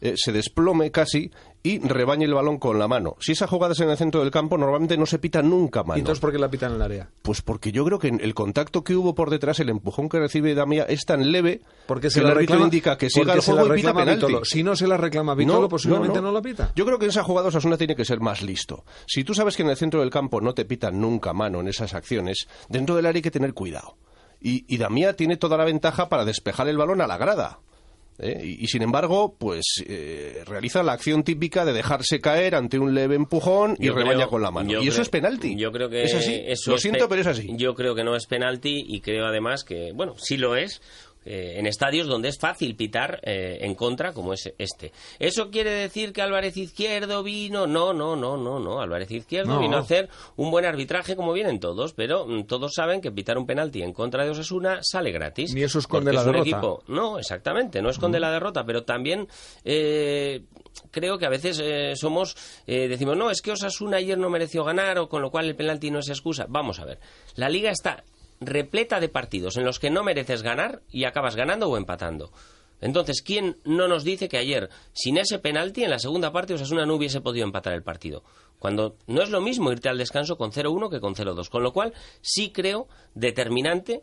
eh, 0.00 0.14
se 0.16 0.30
desplome 0.30 0.90
casi 0.90 1.30
y 1.66 1.78
rebañe 1.80 2.24
el 2.24 2.34
balón 2.34 2.58
con 2.58 2.78
la 2.78 2.86
mano. 2.86 3.16
Si 3.18 3.32
esa 3.32 3.48
jugada 3.48 3.72
es 3.72 3.80
en 3.80 3.90
el 3.90 3.96
centro 3.96 4.20
del 4.20 4.30
campo, 4.30 4.56
normalmente 4.56 4.96
no 4.96 5.04
se 5.04 5.18
pita 5.18 5.42
nunca 5.42 5.80
¿Y 5.80 5.84
mano. 5.84 5.98
entonces 5.98 6.20
por 6.20 6.30
qué 6.30 6.38
la 6.38 6.48
pitan 6.48 6.70
en 6.70 6.76
el 6.76 6.82
área? 6.82 7.10
Pues 7.22 7.42
porque 7.42 7.72
yo 7.72 7.84
creo 7.84 7.98
que 7.98 8.08
el 8.08 8.34
contacto 8.34 8.84
que 8.84 8.94
hubo 8.94 9.14
por 9.16 9.30
detrás, 9.30 9.58
el 9.58 9.70
empujón 9.70 10.08
que 10.08 10.20
recibe 10.20 10.54
Damián 10.54 10.86
es 10.88 11.04
tan 11.04 11.32
leve 11.32 11.62
Porque 11.86 12.06
que 12.06 12.10
se 12.10 12.20
el 12.20 12.26
la 12.26 12.32
árbitro 12.32 12.54
reclama, 12.54 12.64
indica 12.66 12.96
que 12.96 13.10
siga 13.10 13.34
el 13.34 13.42
se 13.42 13.52
la 13.52 13.62
juego 13.62 13.74
y 13.74 13.80
pita 13.80 13.94
penalti. 13.94 14.34
Si 14.44 14.62
no 14.62 14.76
se 14.76 14.86
la 14.86 14.96
reclama 14.96 15.34
Vitolo, 15.34 15.68
posiblemente 15.68 16.22
no, 16.22 16.30
la 16.30 16.40
pita. 16.40 16.70
Yo 16.76 16.86
creo 16.86 16.98
que 16.98 17.06
en 17.06 17.10
esa 17.10 17.24
jugada 17.24 17.48
Osasuna 17.48 17.76
tiene 17.76 17.96
que 17.96 18.04
ser 18.04 18.20
más 18.20 18.42
listo. 18.42 18.84
Si 19.06 19.24
tú 19.24 19.34
sabes 19.34 19.56
que 19.56 19.62
en 19.62 19.70
el 19.70 19.76
centro 19.76 20.00
del 20.00 20.10
campo 20.10 20.40
no 20.40 20.54
te 20.54 20.64
pitan 20.64 21.00
nunca 21.00 21.32
mano 21.32 21.60
en 21.60 21.68
esas 21.68 21.94
acciones, 21.94 22.46
dentro 22.68 22.94
del 22.94 23.06
área 23.06 23.18
hay 23.18 23.22
que 23.22 23.30
tener 23.30 23.54
cuidado. 23.54 23.96
Y, 24.40 24.64
y 24.72 24.76
Damián 24.78 25.16
tiene 25.16 25.36
toda 25.36 25.56
la 25.56 25.64
ventaja 25.64 26.08
para 26.08 26.24
despejar 26.24 26.68
el 26.68 26.76
balón 26.76 27.00
a 27.00 27.06
la 27.06 27.16
grada. 27.16 27.58
¿Eh? 28.18 28.40
Y, 28.42 28.64
y, 28.64 28.66
sin 28.68 28.82
embargo, 28.82 29.34
pues 29.38 29.64
eh, 29.86 30.42
realiza 30.46 30.82
la 30.82 30.92
acción 30.92 31.22
típica 31.24 31.64
de 31.64 31.72
dejarse 31.72 32.20
caer 32.20 32.54
ante 32.54 32.78
un 32.78 32.94
leve 32.94 33.14
empujón 33.16 33.76
y 33.78 33.86
Yo 33.86 33.94
rebaña 33.94 34.16
creo- 34.16 34.28
con 34.30 34.42
la 34.42 34.50
mano. 34.50 34.82
Y 34.82 34.88
eso 34.88 35.02
es 35.02 35.08
penalti. 35.08 35.56
Yo 35.56 35.70
creo 35.72 35.88
que 35.88 36.02
es 36.04 36.14
así. 36.14 36.42
eso 36.46 36.70
Lo 36.70 36.76
es 36.76 36.82
siento, 36.82 37.04
pe- 37.04 37.08
pero 37.10 37.20
es 37.22 37.26
así. 37.26 37.48
Yo 37.56 37.74
creo 37.74 37.94
que 37.94 38.04
no 38.04 38.16
es 38.16 38.26
penalti 38.26 38.84
y 38.86 39.00
creo 39.00 39.26
además 39.26 39.64
que, 39.64 39.92
bueno, 39.94 40.14
sí 40.18 40.36
lo 40.36 40.56
es. 40.56 40.80
Eh, 41.26 41.56
en 41.58 41.66
estadios 41.66 42.06
donde 42.06 42.28
es 42.28 42.38
fácil 42.38 42.76
pitar 42.76 43.20
eh, 43.24 43.58
en 43.60 43.74
contra, 43.74 44.12
como 44.12 44.32
es 44.32 44.52
este. 44.58 44.92
¿Eso 45.18 45.50
quiere 45.50 45.70
decir 45.70 46.12
que 46.12 46.22
Álvarez 46.22 46.56
Izquierdo 46.56 47.22
vino? 47.22 47.66
No, 47.66 47.92
no, 47.92 48.16
no, 48.16 48.36
no, 48.36 48.58
no. 48.58 48.80
Álvarez 48.80 49.10
Izquierdo 49.10 49.54
No. 49.54 49.60
vino 49.60 49.76
a 49.76 49.80
hacer 49.80 50.08
un 50.36 50.50
buen 50.50 50.64
arbitraje 50.64 51.16
como 51.16 51.32
vienen 51.32 51.60
todos, 51.60 51.92
pero 51.92 52.26
mm, 52.26 52.44
todos 52.46 52.72
saben 52.74 53.00
que 53.00 53.10
pitar 53.12 53.36
un 53.36 53.46
penalti 53.46 53.82
en 53.82 53.92
contra 53.92 54.24
de 54.24 54.30
Osasuna 54.30 54.78
sale 54.82 55.10
gratis. 55.12 55.52
Ni 55.52 55.62
eso 55.62 55.78
esconde 55.80 56.12
la 56.12 56.20
es 56.20 56.26
derrota. 56.26 56.48
equipo- 56.48 56.82
no, 56.88 57.18
exactamente, 57.18 57.82
no 57.82 57.90
esconde 57.90 58.20
la 58.20 58.30
derrota, 58.30 58.64
pero 58.64 58.84
también 58.84 59.26
eh, 59.64 60.42
creo 60.90 61.18
que 61.18 61.26
a 61.26 61.30
veces 61.30 61.60
eh, 61.62 61.92
somos, 61.96 62.36
eh, 62.66 62.88
decimos, 62.88 63.16
no, 63.16 63.30
es 63.30 63.42
que 63.42 63.50
Osasuna 63.52 63.96
ayer 63.98 64.16
no 64.16 64.30
mereció 64.30 64.64
ganar, 64.64 64.98
o 64.98 65.08
con 65.08 65.22
lo 65.22 65.30
cual 65.30 65.46
el 65.46 65.56
penalti 65.56 65.90
no 65.90 65.98
es 65.98 66.08
excusa. 66.08 66.46
Vamos 66.48 66.78
a 66.78 66.84
ver, 66.84 66.98
la 67.34 67.48
liga 67.48 67.70
está 67.70 68.04
repleta 68.40 69.00
de 69.00 69.08
partidos 69.08 69.56
en 69.56 69.64
los 69.64 69.78
que 69.78 69.90
no 69.90 70.02
mereces 70.04 70.42
ganar 70.42 70.82
y 70.90 71.04
acabas 71.04 71.36
ganando 71.36 71.68
o 71.68 71.76
empatando. 71.76 72.32
Entonces, 72.80 73.22
¿quién 73.22 73.56
no 73.64 73.88
nos 73.88 74.04
dice 74.04 74.28
que 74.28 74.36
ayer, 74.36 74.68
sin 74.92 75.16
ese 75.16 75.38
penalti, 75.38 75.82
en 75.84 75.90
la 75.90 75.98
segunda 75.98 76.30
parte 76.32 76.52
Osasuna 76.54 76.84
no 76.84 76.94
hubiese 76.96 77.22
podido 77.22 77.46
empatar 77.46 77.72
el 77.72 77.82
partido? 77.82 78.22
Cuando 78.58 78.96
no 79.06 79.22
es 79.22 79.30
lo 79.30 79.40
mismo 79.40 79.72
irte 79.72 79.88
al 79.88 79.96
descanso 79.98 80.36
con 80.36 80.50
0-1 80.52 80.90
que 80.90 81.00
con 81.00 81.14
0-2. 81.14 81.48
Con 81.48 81.62
lo 81.62 81.72
cual, 81.72 81.94
sí 82.20 82.50
creo 82.52 82.86
determinante 83.14 84.02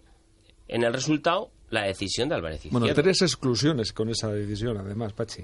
en 0.68 0.84
el 0.84 0.94
resultado 0.94 1.52
la 1.70 1.84
decisión 1.86 2.30
de 2.30 2.36
Álvarez 2.36 2.62
Bueno, 2.72 2.88
Izquierdo. 2.88 3.04
tres 3.04 3.22
exclusiones 3.22 3.94
con 3.94 4.10
esa 4.10 4.30
decisión, 4.32 4.78
además, 4.78 5.14
Pachi. 5.14 5.44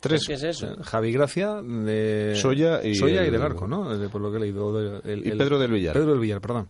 Tres. 0.00 0.24
¿Qué 0.26 0.34
es 0.34 0.42
eso? 0.44 0.76
Javi 0.82 1.12
Gracia, 1.12 1.60
de 1.62 2.34
Soya 2.36 2.84
y 2.84 2.94
Soya 2.94 3.22
y 3.22 3.26
el- 3.26 3.32
del 3.32 3.42
Arco, 3.42 3.66
¿no? 3.66 3.96
De- 3.98 4.08
por 4.08 4.20
lo 4.20 4.30
que 4.30 4.36
he 4.36 4.40
leído. 4.40 4.72
de- 5.00 5.12
el- 5.12 5.26
Y 5.26 5.30
el- 5.30 5.38
Pedro 5.38 5.58
del 5.58 5.72
Villar. 5.72 5.92
Pedro 5.94 6.10
del 6.12 6.20
Villar, 6.20 6.40
perdón. 6.40 6.68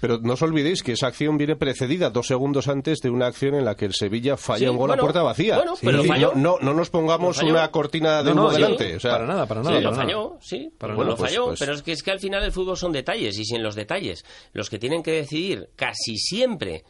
Pero 0.00 0.18
no 0.18 0.34
os 0.34 0.42
olvidéis 0.42 0.82
que 0.82 0.92
esa 0.92 1.08
acción 1.08 1.36
viene 1.38 1.56
precedida 1.56 2.10
dos 2.10 2.26
segundos 2.28 2.68
antes 2.68 2.98
de 3.00 3.10
una 3.10 3.26
acción 3.26 3.54
en 3.56 3.64
la 3.64 3.74
que 3.74 3.84
el 3.84 3.94
Sevilla 3.94 4.36
falla 4.36 4.58
Sí, 4.58 4.66
un 4.68 4.76
gol 4.76 4.88
bueno, 4.88 5.02
a 5.02 5.04
puerta 5.04 5.22
vacía. 5.22 5.56
bueno, 5.56 5.74
Sí. 5.76 5.86
pero 5.86 6.04
Y 6.04 6.08
falló. 6.08 6.32
no, 6.36 6.56
no, 6.58 6.58
no 6.60 6.74
nos 6.74 6.90
pongamos 6.90 7.42
una 7.42 7.68
cortina 7.70 8.22
de 8.22 8.30
No, 8.30 8.36
no, 8.36 8.42
humo 8.42 8.50
sí, 8.50 8.56
delante. 8.62 8.96
o 8.96 9.00
sea, 9.00 9.10
para 9.12 9.26
nada, 9.26 9.46
para 9.46 9.62
nada. 9.62 9.76
Sí, 9.76 9.82
lo 9.82 9.90
para 9.90 10.02
falló, 10.04 10.28
nada. 10.28 10.40
sí. 10.40 10.70
Para 10.78 10.94
Bueno, 10.94 11.10
nada. 11.12 11.20
lo 11.22 11.26
falló, 11.28 11.46
pues- 11.46 11.58
pero 11.58 11.72
es 11.74 11.82
que, 11.82 11.92
es 11.92 12.02
que 12.02 12.10
al 12.12 12.20
final 12.20 12.44
el 12.44 12.52
fútbol 12.52 12.76
son 12.76 12.92
detalles 12.92 13.36
y 13.38 13.44
si 13.44 13.56
en 13.56 13.62
los 13.62 13.74
detalles 13.74 14.24
los 14.52 14.70
que 14.70 14.78
tienen 14.78 15.02
que 15.02 15.10
decidir 15.12 15.68
casi 15.76 16.16
siempre 16.16 16.84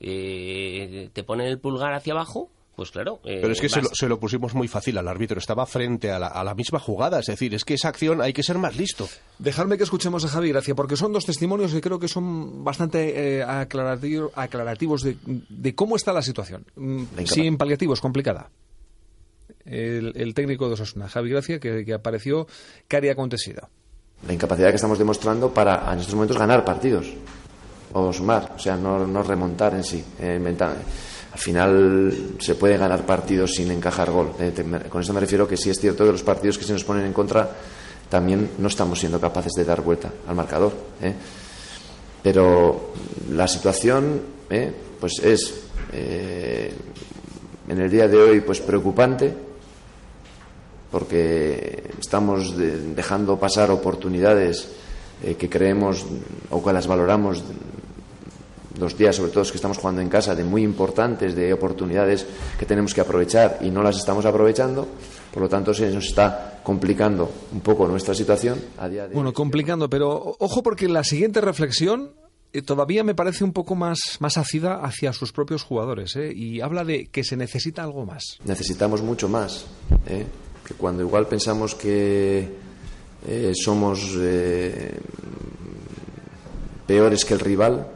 eh, 0.00 1.10
te 1.12 1.22
ponen 1.24 1.46
el 1.46 1.58
pulgar 1.58 1.92
hacia 1.92 2.12
abajo, 2.14 2.50
pues 2.80 2.90
claro. 2.92 3.20
eh, 3.24 3.40
Pero 3.42 3.52
es 3.52 3.60
que 3.60 3.68
se 3.68 3.82
lo, 3.82 3.90
se 3.92 4.08
lo 4.08 4.18
pusimos 4.18 4.54
muy 4.54 4.66
fácil 4.66 4.96
al 4.96 5.06
árbitro. 5.06 5.38
Estaba 5.38 5.66
frente 5.66 6.10
a 6.10 6.18
la, 6.18 6.28
a 6.28 6.42
la 6.42 6.54
misma 6.54 6.78
jugada. 6.78 7.18
Es 7.20 7.26
decir, 7.26 7.54
es 7.54 7.66
que 7.66 7.74
esa 7.74 7.88
acción 7.88 8.22
hay 8.22 8.32
que 8.32 8.42
ser 8.42 8.56
más 8.56 8.74
listo. 8.78 9.06
Dejadme 9.38 9.76
que 9.76 9.84
escuchemos 9.84 10.24
a 10.24 10.28
Javi 10.28 10.48
Gracia, 10.48 10.74
porque 10.74 10.96
son 10.96 11.12
dos 11.12 11.26
testimonios 11.26 11.74
que 11.74 11.82
creo 11.82 11.98
que 11.98 12.08
son 12.08 12.64
bastante 12.64 13.40
eh, 13.40 13.44
aclarativo- 13.44 14.30
aclarativos 14.34 15.02
de, 15.02 15.18
de 15.26 15.74
cómo 15.74 15.96
está 15.96 16.14
la 16.14 16.22
situación. 16.22 16.64
Mm, 16.76 17.02
Venga, 17.14 17.30
Sin 17.30 17.58
paliativos, 17.58 18.00
complicada. 18.00 18.48
El, 19.66 20.12
el 20.16 20.32
técnico 20.32 20.68
de 20.68 20.74
Osasuna, 20.74 21.08
Javi 21.08 21.28
Gracia, 21.30 21.60
que, 21.60 21.84
que 21.84 21.92
apareció, 21.92 22.46
¿qué 22.88 22.96
haría 22.96 23.12
acontecido? 23.12 23.68
la 24.26 24.34
incapacidad 24.34 24.68
que 24.70 24.76
estamos 24.76 24.98
demostrando 24.98 25.52
para 25.54 25.92
en 25.94 25.98
estos 26.00 26.14
momentos 26.14 26.36
ganar 26.36 26.62
partidos 26.64 27.06
o 27.94 28.12
sumar, 28.12 28.52
o 28.54 28.58
sea, 28.58 28.76
no, 28.76 29.06
no 29.06 29.22
remontar 29.22 29.74
en 29.74 29.82
sí. 29.82 30.04
Eh, 30.20 30.38
menta- 30.38 30.76
al 31.32 31.38
final 31.38 32.12
se 32.40 32.54
puede 32.56 32.76
ganar 32.76 33.06
partidos 33.06 33.54
sin 33.54 33.70
encajar 33.70 34.10
gol. 34.10 34.32
Eh, 34.40 34.52
con 34.88 35.00
esto 35.00 35.12
me 35.12 35.20
refiero 35.20 35.46
que 35.46 35.56
sí 35.56 35.70
es 35.70 35.78
cierto 35.78 36.04
que 36.04 36.12
los 36.12 36.22
partidos 36.22 36.58
que 36.58 36.64
se 36.64 36.72
nos 36.72 36.84
ponen 36.84 37.06
en 37.06 37.12
contra 37.12 37.50
también 38.08 38.50
no 38.58 38.66
estamos 38.68 38.98
siendo 38.98 39.20
capaces 39.20 39.52
de 39.54 39.64
dar 39.64 39.80
vuelta 39.82 40.10
al 40.26 40.34
marcador. 40.34 40.72
eh. 41.02 41.14
Pero 42.22 42.92
la 43.30 43.46
situación 43.48 44.20
eh, 44.50 44.72
pues 45.00 45.20
es 45.20 45.54
en 45.92 47.78
el 47.80 47.90
día 47.90 48.08
de 48.08 48.16
hoy 48.18 48.40
pues 48.42 48.60
preocupante 48.60 49.32
porque 50.90 51.90
estamos 52.00 52.56
de- 52.56 52.94
dejando 52.94 53.38
pasar 53.38 53.70
oportunidades 53.70 54.68
que 55.38 55.48
creemos 55.48 56.04
o 56.50 56.62
que 56.64 56.72
las 56.72 56.86
valoramos 56.86 57.42
los 58.80 58.96
días, 58.96 59.14
sobre 59.14 59.30
todo 59.30 59.40
los 59.40 59.52
que 59.52 59.58
estamos 59.58 59.78
jugando 59.78 60.00
en 60.00 60.08
casa, 60.08 60.34
de 60.34 60.42
muy 60.42 60.62
importantes, 60.62 61.34
de 61.34 61.52
oportunidades 61.52 62.26
que 62.58 62.66
tenemos 62.66 62.94
que 62.94 63.00
aprovechar 63.00 63.58
y 63.60 63.70
no 63.70 63.82
las 63.82 63.96
estamos 63.96 64.24
aprovechando. 64.24 64.88
Por 65.32 65.42
lo 65.42 65.48
tanto, 65.48 65.72
se 65.72 65.90
nos 65.90 66.06
está 66.06 66.60
complicando 66.64 67.30
un 67.52 67.60
poco 67.60 67.86
nuestra 67.86 68.14
situación 68.14 68.58
a 68.78 68.88
día 68.88 69.06
de 69.06 69.14
Bueno, 69.14 69.32
complicando, 69.32 69.88
pero 69.88 70.36
ojo 70.38 70.62
porque 70.62 70.88
la 70.88 71.04
siguiente 71.04 71.40
reflexión 71.40 72.10
eh, 72.52 72.62
todavía 72.62 73.04
me 73.04 73.14
parece 73.14 73.44
un 73.44 73.52
poco 73.52 73.76
más, 73.76 74.16
más 74.18 74.36
ácida 74.36 74.80
hacia 74.82 75.12
sus 75.12 75.32
propios 75.32 75.62
jugadores, 75.62 76.16
¿eh? 76.16 76.32
y 76.34 76.60
habla 76.60 76.84
de 76.84 77.06
que 77.06 77.22
se 77.22 77.36
necesita 77.36 77.84
algo 77.84 78.04
más. 78.04 78.38
necesitamos 78.44 79.02
mucho 79.02 79.28
más. 79.28 79.66
¿eh? 80.06 80.26
Que 80.66 80.74
cuando 80.74 81.02
igual 81.02 81.26
pensamos 81.26 81.74
que 81.74 82.70
somos 83.54 84.16
peores 86.86 87.24
que 87.24 87.34
el 87.34 87.40
rival, 87.40 87.86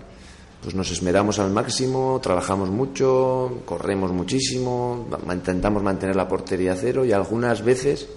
pues 0.65 0.75
nos 0.75 0.91
esmeramos 0.91 1.39
al 1.39 1.51
máximo, 1.51 2.19
trabajamos 2.23 2.71
mucho, 2.71 3.61
corremos 3.67 4.13
muchísimo, 4.13 5.07
intentamos 5.31 5.83
mantener 5.83 6.17
la 6.17 6.27
portería 6.27 6.75
cero 6.75 7.05
y 7.05 7.13
algunas 7.13 7.63
veces 7.63 8.09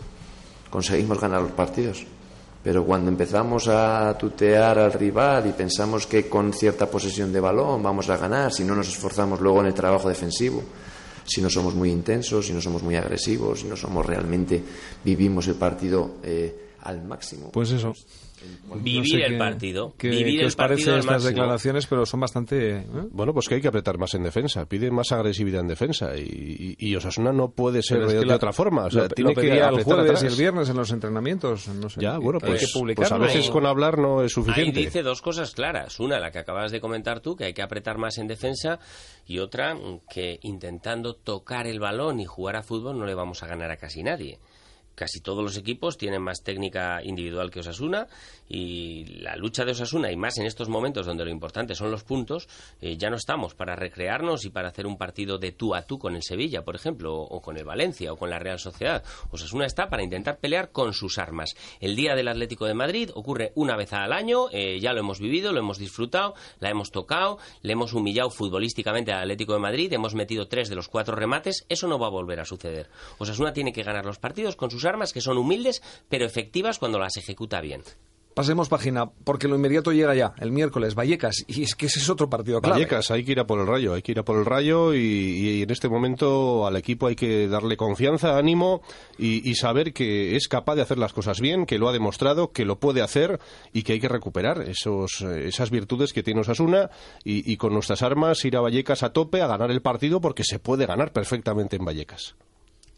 conseguimos 0.70 1.20
ganar 1.20 1.42
los 1.42 1.52
partidos. 1.52 2.06
Pero 2.64 2.86
cuando 2.86 3.12
empezamos 3.12 3.68
a 3.68 4.18
tutear 4.18 4.80
al 4.80 4.94
rival 4.94 5.48
y 5.48 5.52
pensamos 5.52 6.08
que 6.08 6.30
con 6.30 6.54
cierta 6.54 6.90
posesión 6.90 7.34
de 7.34 7.42
balón 7.42 7.84
vamos 7.84 8.10
a 8.10 8.16
ganar, 8.16 8.54
si 8.54 8.64
no 8.64 8.76
nos 8.76 8.88
esforzamos 8.88 9.42
luego 9.42 9.60
en 9.60 9.68
el 9.68 9.74
trabajo 9.74 10.08
defensivo, 10.08 10.64
si 11.26 11.42
no 11.42 11.50
somos 11.50 11.76
muy 11.76 11.92
intensos, 11.92 12.48
si 12.48 12.54
no 12.54 12.62
somos 12.62 12.82
muy 12.82 12.96
agresivos, 12.96 13.60
si 13.60 13.68
no 13.68 13.76
somos 13.76 14.06
realmente 14.06 14.64
vivimos 15.04 15.50
el 15.50 15.56
partido 15.56 16.12
eh, 16.24 16.70
al 16.84 17.04
máximo. 17.04 17.52
Pues 17.52 17.72
eso. 17.72 17.94
Vivir 18.76 19.22
el 19.24 19.38
partido. 19.38 19.94
¿Qué, 19.98 20.10
vivir 20.10 20.46
os 20.46 20.56
parece 20.56 20.98
estas 20.98 21.24
declaraciones? 21.24 21.88
Pero 21.88 22.06
son 22.06 22.20
bastante... 22.20 22.78
¿eh? 22.78 22.86
Bueno, 23.12 23.34
pues 23.34 23.48
que 23.48 23.56
hay 23.56 23.62
que 23.62 23.68
apretar 23.68 23.98
más 23.98 24.14
en 24.14 24.24
defensa. 24.24 24.66
Pide 24.66 24.92
más 24.92 25.12
agresividad 25.12 25.62
en 25.62 25.68
defensa. 25.68 26.16
Y, 26.18 26.76
y, 26.78 26.96
Osasuna 26.96 27.32
no 27.32 27.52
puede 27.52 27.82
ser 27.82 28.06
de, 28.06 28.34
otra 28.34 28.54
forma. 28.54 28.86
O 28.86 28.92
sea, 28.92 29.08
tiene 29.08 29.34
que 29.34 29.58
el 29.58 29.84
jueves 29.84 30.24
y 30.24 30.28
el 30.28 30.36
viernes 30.36 30.70
en 30.70 30.78
los 30.78 30.92
entrenamientos. 30.92 31.68
No 31.68 31.90
sé. 31.90 32.02
Ya, 32.02 32.18
bueno, 32.18 32.40
pues, 32.40 32.72
pues, 32.96 33.12
a 33.12 33.18
veces 33.18 33.50
con 33.50 33.66
hablar 33.66 33.98
no 33.98 34.24
es 34.24 34.32
suficiente. 34.32 34.80
Ahí 34.80 34.86
dice 34.86 35.04
dos 35.04 35.22
cosas 35.22 35.54
claras. 35.54 36.00
Una, 36.00 36.20
la 36.20 36.32
que 36.32 36.40
acabas 36.40 36.72
de 36.72 36.80
comentar 36.80 37.20
tú, 37.20 37.36
que 37.36 37.46
hay 37.46 37.54
que 37.54 37.62
apretar 37.62 37.98
más 37.98 38.18
en 38.18 38.28
defensa. 38.28 38.80
Y 39.26 39.40
otra, 39.40 39.76
que 40.10 40.40
intentando 40.44 41.16
tocar 41.16 41.68
el 41.68 41.80
balón 41.80 42.20
y 42.20 42.26
jugar 42.26 42.56
a 42.56 42.64
fútbol 42.64 42.98
no 42.98 43.06
le 43.06 43.14
vamos 43.14 43.44
a 43.44 43.48
ganar 43.48 43.72
a 43.72 43.78
casi 43.78 44.04
nadie 44.04 44.40
casi 44.98 45.22
todos 45.22 45.44
los 45.44 45.56
equipos 45.58 45.96
tienen 45.96 46.24
más 46.24 46.42
técnica 46.42 47.04
individual 47.04 47.52
que 47.52 47.60
Osasuna 47.60 48.08
y 48.50 49.06
la 49.22 49.36
lucha 49.36 49.64
de 49.64 49.72
Osasuna, 49.72 50.12
y 50.12 50.16
más 50.16 50.40
en 50.40 50.48
estos 50.48 50.70
momentos 50.70 51.06
donde 51.06 51.24
lo 51.24 51.30
importante 51.30 51.76
son 51.76 51.92
los 51.92 52.04
puntos, 52.04 52.48
eh, 52.82 52.98
ya 52.98 53.10
no 53.10 53.16
estamos 53.16 53.54
para 53.54 53.76
recrearnos 53.76 54.44
y 54.46 54.50
para 54.50 54.70
hacer 54.70 54.88
un 54.88 54.98
partido 54.98 55.38
de 55.38 55.52
tú 55.52 55.76
a 55.76 55.84
tú 55.84 56.00
con 56.00 56.16
el 56.16 56.24
Sevilla, 56.24 56.64
por 56.64 56.76
ejemplo, 56.76 57.14
o, 57.14 57.42
con 57.42 57.58
el 57.58 57.66
Valencia, 57.66 58.12
o 58.12 58.18
con 58.18 58.32
la 58.32 58.40
Real 58.40 58.58
Sociedad. 58.58 59.04
Osasuna 59.30 59.68
está 59.68 59.90
para 59.90 60.04
intentar 60.04 60.40
pelear 60.40 60.72
con 60.72 60.94
sus 60.94 61.20
armas. 61.20 61.54
El 61.80 61.96
día 61.96 62.16
del 62.16 62.28
Atlético 62.28 62.66
de 62.66 62.74
Madrid 62.74 63.12
ocurre 63.14 63.52
una 63.54 63.76
vez 63.76 63.94
al 63.94 64.14
año, 64.14 64.46
eh, 64.52 64.80
ya 64.80 64.94
lo 64.94 65.02
hemos 65.02 65.20
vivido, 65.20 65.54
lo 65.54 65.60
hemos 65.60 65.78
disfrutado, 65.78 66.34
la 66.60 66.72
hemos 66.72 66.90
tocado, 66.90 67.38
le 67.62 67.74
hemos 67.74 67.94
humillado 67.94 68.32
futbolísticamente 68.32 69.12
al 69.12 69.22
Atlético 69.22 69.54
de 69.54 69.60
Madrid, 69.60 69.94
hemos 69.94 70.16
metido 70.16 70.48
tres 70.48 70.70
de 70.70 70.76
los 70.76 70.88
cuatro 70.88 71.16
remates, 71.16 71.66
eso 71.70 71.88
no 71.88 72.00
va 72.00 72.08
a 72.08 72.12
volver 72.12 72.40
a 72.40 72.46
suceder. 72.46 72.90
Osasuna 73.20 73.54
tiene 73.54 73.74
que 73.74 73.84
ganar 73.84 74.06
los 74.06 74.18
partidos 74.18 74.56
con 74.56 74.72
sus 74.72 74.87
armas 74.88 75.14
que 75.14 75.22
son 75.22 75.38
humildes 75.38 75.82
pero 76.10 76.26
efectivas 76.26 76.80
cuando 76.80 77.00
las 77.00 77.18
ejecuta 77.18 77.62
bien. 77.62 77.84
Pasemos 78.38 78.70
página, 78.70 79.10
porque 79.10 79.48
lo 79.48 79.56
inmediato 79.56 79.92
llega 79.92 80.14
ya, 80.14 80.36
el 80.38 80.52
miércoles, 80.52 80.94
Vallecas, 80.94 81.44
y 81.48 81.64
es 81.64 81.74
que 81.74 81.88
ese 81.88 81.98
es 81.98 82.08
otro 82.08 82.30
partido 82.30 82.62
clave. 82.62 82.76
Vallecas, 82.76 83.10
hay 83.10 83.24
que 83.24 83.32
ir 83.32 83.40
a 83.40 83.48
por 83.48 83.60
el 83.60 83.66
rayo, 83.66 83.96
hay 83.96 84.04
que 84.04 84.12
ir 84.12 84.20
a 84.20 84.24
por 84.24 84.38
el 84.38 84.46
rayo 84.46 84.94
y, 84.94 85.64
en 85.64 85.72
este 85.72 85.90
momento 85.90 86.68
al 86.68 86.76
equipo 86.76 87.08
hay 87.08 87.16
que 87.16 87.48
darle 87.48 87.78
confianza, 87.78 88.38
ánimo 88.38 88.84
y, 89.18 89.56
saber 89.56 89.92
que 89.92 90.36
es 90.36 90.48
capaz 90.48 90.76
de 90.76 90.84
hacer 90.84 91.00
las 91.00 91.14
cosas 91.14 91.42
bien, 91.42 91.66
que 91.66 91.80
lo 91.80 91.90
ha 91.90 91.94
demostrado, 91.94 92.52
que 92.52 92.64
lo 92.64 92.80
puede 92.80 93.02
hacer 93.02 93.40
y 93.74 93.82
que 93.82 93.94
hay 93.94 94.00
que 94.00 94.08
recuperar 94.08 94.62
esos, 94.70 95.22
esas 95.22 95.72
virtudes 95.72 96.14
que 96.14 96.22
tiene 96.22 96.42
Osasuna 96.42 96.92
y, 97.24 97.52
y 97.52 97.58
con 97.58 97.74
nuestras 97.74 98.04
armas 98.04 98.46
ir 98.46 98.56
a 98.56 98.62
Vallecas 98.62 99.02
a 99.02 99.14
tope 99.14 99.42
a 99.42 99.48
ganar 99.48 99.72
el 99.72 99.82
partido 99.82 100.22
porque 100.22 100.44
se 100.44 100.60
puede 100.60 100.86
ganar 100.86 101.12
perfectamente 101.12 101.78
en 101.78 101.86
Vallecas 101.86 102.36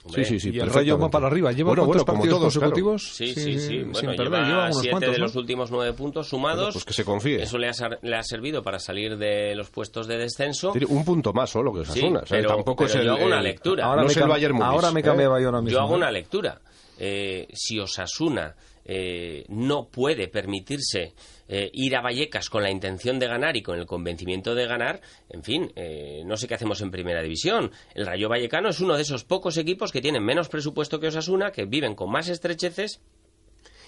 sí, 0.07 0.23
sí, 0.25 0.39
sí. 0.39 0.49
Y 0.53 0.59
el 0.59 0.69
Rayo 0.69 0.97
va 0.97 1.09
para 1.09 1.27
arriba. 1.27 1.51
¿Lleva 1.51 1.69
bueno, 1.69 1.85
cuántos 1.85 2.05
partidos 2.05 2.39
consecutivos? 2.39 3.15
Sí, 3.15 3.33
sí, 3.33 3.59
sí. 3.59 3.83
Bueno, 3.83 4.13
lleva 4.13 4.71
siete 4.71 5.11
de 5.11 5.17
los 5.17 5.35
últimos 5.35 5.71
nueve 5.71 5.93
puntos 5.93 6.27
sumados. 6.27 6.73
pues 6.73 6.85
que 6.85 6.93
se 6.93 7.03
confíe. 7.03 7.43
Eso 7.43 7.57
le 7.57 7.67
ha, 7.69 7.71
le 8.01 8.15
ha, 8.15 8.23
servido 8.23 8.61
para 8.61 8.79
salir 8.79 9.17
de 9.17 9.55
los 9.55 9.69
puestos 9.69 10.07
de 10.07 10.17
descenso. 10.17 10.71
Tiene 10.71 10.87
un 10.87 11.03
punto 11.03 11.33
más 11.33 11.49
solo 11.49 11.73
que 11.73 11.81
Osasuna. 11.81 12.23
pero, 12.29 12.55
tampoco 12.55 12.85
es 12.85 12.95
el, 12.95 13.05
yo 13.05 13.13
hago 13.13 13.25
una 13.25 13.41
lectura. 13.41 13.85
Ahora, 13.85 14.03
no 14.03 14.07
me, 14.07 14.13
el 14.13 14.61
ahora 14.61 14.91
me 14.91 15.03
cambiaba 15.03 15.39
¿eh? 15.39 15.41
yo 15.41 15.47
ahora 15.49 15.61
mismo. 15.61 15.77
Yo 15.77 15.83
hago 15.83 15.95
una 15.95 16.11
lectura. 16.11 16.59
Eh, 16.97 17.47
si 17.53 17.79
Osasuna 17.79 18.55
eh, 18.85 19.45
no 19.49 19.87
puede 19.87 20.27
permitirse 20.27 21.13
eh, 21.49 21.69
ir 21.73 21.95
a 21.95 22.01
Vallecas 22.01 22.49
con 22.49 22.61
la 22.61 22.69
intención 22.69 23.17
de 23.17 23.27
ganar 23.27 23.57
y 23.57 23.63
con 23.63 23.79
el 23.79 23.87
convencimiento 23.87 24.53
de 24.53 24.67
ganar, 24.67 25.01
en 25.29 25.43
fin, 25.43 25.71
eh, 25.75 26.21
no 26.25 26.37
sé 26.37 26.47
qué 26.47 26.53
hacemos 26.53 26.79
en 26.81 26.91
primera 26.91 27.23
división. 27.23 27.71
El 27.95 28.05
Rayo 28.05 28.29
Vallecano 28.29 28.69
es 28.69 28.79
uno 28.79 28.95
de 28.95 29.01
esos 29.01 29.23
pocos 29.23 29.57
equipos 29.57 29.91
que 29.91 29.99
tienen 30.01 30.23
menos 30.23 30.47
presupuesto 30.47 30.99
que 30.99 31.07
Osasuna, 31.07 31.51
que 31.51 31.65
viven 31.65 31.95
con 31.95 32.11
más 32.11 32.29
estrecheces 32.29 33.01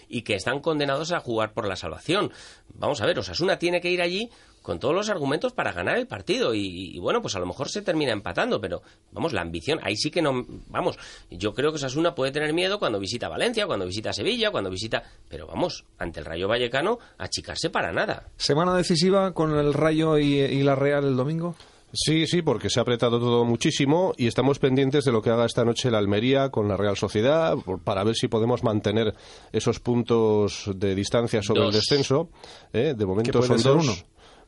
y 0.09 0.23
que 0.23 0.35
están 0.35 0.59
condenados 0.59 1.11
a 1.11 1.19
jugar 1.19 1.53
por 1.53 1.67
la 1.67 1.75
salvación. 1.75 2.31
Vamos 2.73 3.01
a 3.01 3.05
ver, 3.05 3.19
Osasuna 3.19 3.57
tiene 3.57 3.79
que 3.79 3.91
ir 3.91 4.01
allí 4.01 4.29
con 4.61 4.79
todos 4.79 4.93
los 4.93 5.09
argumentos 5.09 5.53
para 5.53 5.71
ganar 5.71 5.97
el 5.97 6.07
partido 6.07 6.53
y, 6.53 6.97
bueno, 6.99 7.21
pues 7.21 7.35
a 7.35 7.39
lo 7.39 7.45
mejor 7.45 7.69
se 7.69 7.81
termina 7.81 8.11
empatando, 8.11 8.61
pero 8.61 8.81
vamos, 9.11 9.33
la 9.33 9.41
ambición, 9.41 9.79
ahí 9.83 9.95
sí 9.95 10.11
que 10.11 10.21
no, 10.21 10.45
vamos, 10.67 10.97
yo 11.29 11.53
creo 11.53 11.71
que 11.71 11.77
Osasuna 11.77 12.15
puede 12.15 12.31
tener 12.31 12.53
miedo 12.53 12.79
cuando 12.79 12.99
visita 12.99 13.29
Valencia, 13.29 13.65
cuando 13.65 13.85
visita 13.85 14.13
Sevilla, 14.13 14.51
cuando 14.51 14.69
visita, 14.69 15.03
pero 15.27 15.47
vamos, 15.47 15.85
ante 15.97 16.19
el 16.19 16.25
Rayo 16.25 16.47
Vallecano, 16.47 16.99
achicarse 17.17 17.69
para 17.69 17.91
nada. 17.91 18.27
¿Semana 18.37 18.75
decisiva 18.75 19.33
con 19.33 19.57
el 19.57 19.73
Rayo 19.73 20.17
y, 20.17 20.61
la 20.61 20.75
Real 20.75 21.05
el 21.05 21.15
domingo? 21.15 21.55
Sí, 21.93 22.25
sí, 22.25 22.41
porque 22.41 22.69
se 22.69 22.79
ha 22.79 22.83
apretado 22.83 23.19
todo 23.19 23.43
muchísimo 23.43 24.13
y 24.15 24.27
estamos 24.27 24.59
pendientes 24.59 25.03
de 25.03 25.11
lo 25.11 25.21
que 25.21 25.29
haga 25.29 25.45
esta 25.45 25.65
noche 25.65 25.91
la 25.91 25.97
Almería 25.97 26.49
con 26.49 26.69
la 26.69 26.77
Real 26.77 26.95
Sociedad 26.95 27.57
para 27.83 28.05
ver 28.05 28.15
si 28.15 28.29
podemos 28.29 28.63
mantener 28.63 29.13
esos 29.51 29.81
puntos 29.81 30.69
de 30.73 30.95
distancia 30.95 31.43
sobre 31.43 31.65
el 31.65 31.71
descenso. 31.73 32.29
¿eh? 32.71 32.93
De 32.97 33.05
momento 33.05 33.41
son 33.41 33.61
dos. 33.61 33.83
Uno. 33.83 33.93